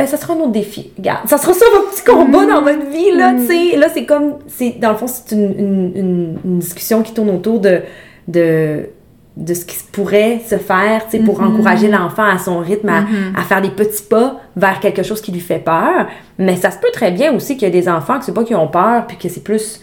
ben 0.01 0.07
ça 0.07 0.17
sera 0.17 0.33
un 0.33 0.39
autre 0.39 0.53
défi. 0.53 0.93
Regarde, 0.97 1.29
ça 1.29 1.37
sera 1.37 1.53
ça 1.53 1.67
votre 1.75 1.91
petit 1.91 2.05
combat 2.05 2.47
dans 2.47 2.63
votre 2.63 2.87
vie, 2.87 3.13
là, 3.15 3.35
tu 3.35 3.47
sais. 3.47 3.77
Là, 3.77 3.89
c'est 3.93 4.07
comme, 4.07 4.37
c'est, 4.47 4.79
dans 4.81 4.93
le 4.93 4.97
fond, 4.97 5.07
c'est 5.07 5.35
une, 5.35 5.59
une, 5.59 6.39
une, 6.43 6.59
discussion 6.59 7.03
qui 7.03 7.13
tourne 7.13 7.29
autour 7.29 7.61
de, 7.61 7.83
de, 8.27 8.89
de 9.37 9.55
ce 9.55 9.67
qui 9.67 9.77
pourrait 9.93 10.41
se 10.49 10.57
faire, 10.57 11.05
tu 11.05 11.19
sais, 11.19 11.23
pour 11.23 11.43
mm-hmm. 11.43 11.49
encourager 11.49 11.89
l'enfant 11.89 12.25
à 12.25 12.39
son 12.39 12.61
rythme, 12.61 12.89
à, 12.89 13.03
mm-hmm. 13.03 13.39
à, 13.39 13.43
faire 13.43 13.61
des 13.61 13.69
petits 13.69 14.03
pas 14.03 14.41
vers 14.57 14.81
quelque 14.81 15.03
chose 15.03 15.21
qui 15.21 15.33
lui 15.33 15.41
fait 15.41 15.59
peur. 15.59 16.07
Mais 16.39 16.57
ça 16.57 16.71
se 16.71 16.79
peut 16.79 16.91
très 16.95 17.11
bien 17.11 17.35
aussi 17.35 17.59
qu'il 17.59 17.69
y 17.69 17.71
a 17.71 17.75
des 17.79 17.87
enfants 17.87 18.19
que 18.19 18.25
c'est 18.25 18.33
pas 18.33 18.45
qu'ils 18.45 18.57
ont 18.57 18.69
peur, 18.69 19.07
puis 19.07 19.19
que 19.19 19.29
c'est 19.29 19.45
plus 19.45 19.83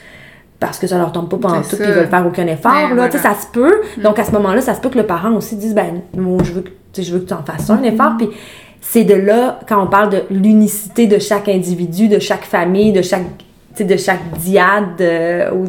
parce 0.60 0.80
que 0.80 0.88
ça 0.88 0.98
leur 0.98 1.12
tombe 1.12 1.30
pas 1.30 1.38
pendant 1.38 1.62
tout, 1.62 1.76
qu'ils 1.76 1.86
veulent 1.86 2.08
faire 2.08 2.26
aucun 2.26 2.48
effort, 2.48 2.90
ben, 2.90 2.96
là, 2.96 3.08
tu 3.08 3.18
sais, 3.18 3.24
ça 3.24 3.36
se 3.36 3.46
peut. 3.54 3.82
Mm. 3.98 4.02
Donc, 4.02 4.18
à 4.18 4.24
ce 4.24 4.32
moment-là, 4.32 4.62
ça 4.62 4.74
se 4.74 4.82
peut 4.82 4.90
que 4.90 4.98
le 4.98 5.06
parent 5.06 5.32
aussi 5.34 5.56
dise, 5.56 5.76
ben, 5.76 6.02
moi, 6.18 6.42
je 6.44 6.54
veux 6.54 6.62
que, 6.62 6.72
je 7.00 7.14
veux 7.14 7.20
que 7.20 7.28
tu 7.28 7.34
en 7.36 7.44
fasses 7.44 7.70
un 7.70 7.84
effort, 7.84 8.14
puis 8.18 8.30
c'est 8.90 9.04
de 9.04 9.16
là, 9.16 9.60
quand 9.68 9.84
on 9.84 9.88
parle 9.88 10.10
de 10.10 10.24
l'unicité 10.32 11.08
de 11.08 11.20
chaque 11.20 11.50
individu, 11.50 12.08
de 12.08 12.20
chaque 12.20 12.46
famille, 12.46 12.94
de 12.94 13.02
chaque, 13.02 13.26
de 13.78 13.98
chaque 13.98 14.22
diade 14.40 15.02
euh, 15.02 15.66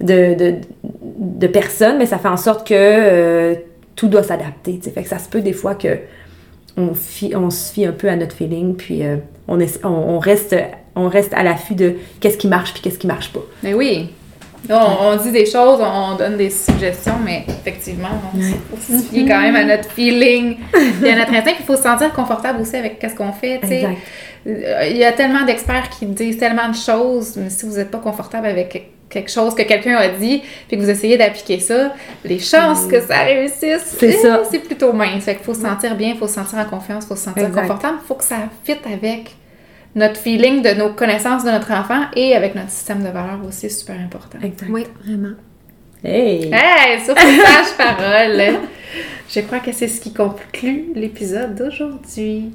de, 0.00 0.34
de, 0.34 0.54
de, 1.18 1.46
personnes, 1.48 1.98
mais 1.98 2.06
ça 2.06 2.18
fait 2.18 2.28
en 2.28 2.36
sorte 2.36 2.66
que 2.66 2.74
euh, 2.74 3.54
tout 3.96 4.06
doit 4.06 4.22
s'adapter. 4.22 4.78
Fait 4.94 5.02
que 5.02 5.08
ça 5.08 5.18
se 5.18 5.28
peut 5.28 5.40
des 5.40 5.52
fois 5.52 5.74
que 5.74 5.98
on, 6.76 6.92
on 7.34 7.50
se 7.50 7.72
fie 7.72 7.84
un 7.84 7.92
peu 7.92 8.08
à 8.08 8.14
notre 8.14 8.36
feeling, 8.36 8.76
puis 8.76 9.04
euh, 9.04 9.16
on, 9.48 9.58
est, 9.58 9.84
on, 9.84 10.20
reste, 10.20 10.54
on 10.94 11.08
reste 11.08 11.34
à 11.34 11.42
l'affût 11.42 11.74
de 11.74 11.94
qu'est-ce 12.20 12.38
qui 12.38 12.46
marche 12.46 12.74
puis 12.74 12.82
qu'est-ce 12.82 12.98
qui 12.98 13.08
marche 13.08 13.32
pas. 13.32 13.42
Mais 13.64 13.74
oui, 13.74 14.10
On, 14.70 15.16
dit 15.16 15.32
des 15.32 15.46
choses, 15.46 15.80
on 15.80 16.16
donne 16.16 16.36
des 16.36 16.50
suggestions, 16.50 17.18
mais 17.24 17.44
effectivement, 17.48 18.08
on 18.34 18.76
se 18.76 19.26
quand 19.26 19.40
même 19.40 19.56
à 19.56 19.64
notre 19.64 19.90
feeling 19.90 20.56
et 21.04 21.10
à 21.10 21.16
notre 21.16 21.34
instinct. 21.34 21.52
Il 21.58 21.64
faut 21.64 21.76
se 21.76 21.82
sentir 21.82 22.12
confortable 22.12 22.60
aussi 22.60 22.76
avec 22.76 23.04
ce 23.08 23.14
qu'on 23.14 23.32
fait. 23.32 23.60
Il 24.44 24.96
y 24.96 25.04
a 25.04 25.12
tellement 25.12 25.44
d'experts 25.44 25.88
qui 25.90 26.06
disent 26.06 26.38
tellement 26.38 26.68
de 26.68 26.76
choses, 26.76 27.36
mais 27.36 27.50
si 27.50 27.66
vous 27.66 27.76
n'êtes 27.76 27.90
pas 27.90 27.98
confortable 27.98 28.46
avec 28.46 28.88
quelque 29.08 29.30
chose 29.30 29.54
que 29.54 29.62
quelqu'un 29.62 29.96
a 29.96 30.08
dit, 30.08 30.42
puis 30.68 30.76
que 30.76 30.82
vous 30.82 30.90
essayez 30.90 31.18
d'appliquer 31.18 31.60
ça, 31.60 31.92
les 32.24 32.38
chances 32.38 32.86
que 32.86 33.00
ça 33.00 33.18
réussisse, 33.18 33.96
c'est. 33.98 34.18
C'est 34.50 34.58
plutôt 34.60 34.92
mince. 34.92 35.24
Fait 35.24 35.34
qu'il 35.34 35.44
faut 35.44 35.54
se 35.54 35.60
sentir 35.60 35.94
bien, 35.96 36.10
il 36.10 36.16
faut 36.16 36.28
se 36.28 36.34
sentir 36.34 36.58
en 36.58 36.64
confiance, 36.64 37.04
il 37.04 37.08
faut 37.08 37.16
se 37.16 37.24
sentir 37.24 37.50
confortable, 37.50 37.98
il 38.02 38.06
faut 38.06 38.14
que 38.14 38.24
ça 38.24 38.36
fitte 38.64 38.86
avec 38.86 39.36
notre 39.94 40.16
feeling 40.16 40.62
de 40.62 40.70
nos 40.70 40.92
connaissances 40.94 41.44
de 41.44 41.50
notre 41.50 41.70
enfant 41.72 42.06
et 42.16 42.34
avec 42.34 42.54
notre 42.54 42.70
système 42.70 43.02
de 43.02 43.08
valeurs 43.08 43.40
aussi, 43.46 43.68
super 43.70 43.98
important. 43.98 44.38
Exact. 44.42 44.68
Oui, 44.70 44.86
vraiment. 45.04 45.34
Hey! 46.04 46.50
Hey! 46.52 47.00
Sur 47.04 47.16
cette 47.16 47.76
parole! 47.76 48.60
Je 49.28 49.40
crois 49.40 49.60
que 49.60 49.72
c'est 49.72 49.88
ce 49.88 50.00
qui 50.00 50.12
conclut 50.12 50.92
l'épisode 50.94 51.54
d'aujourd'hui. 51.54 52.50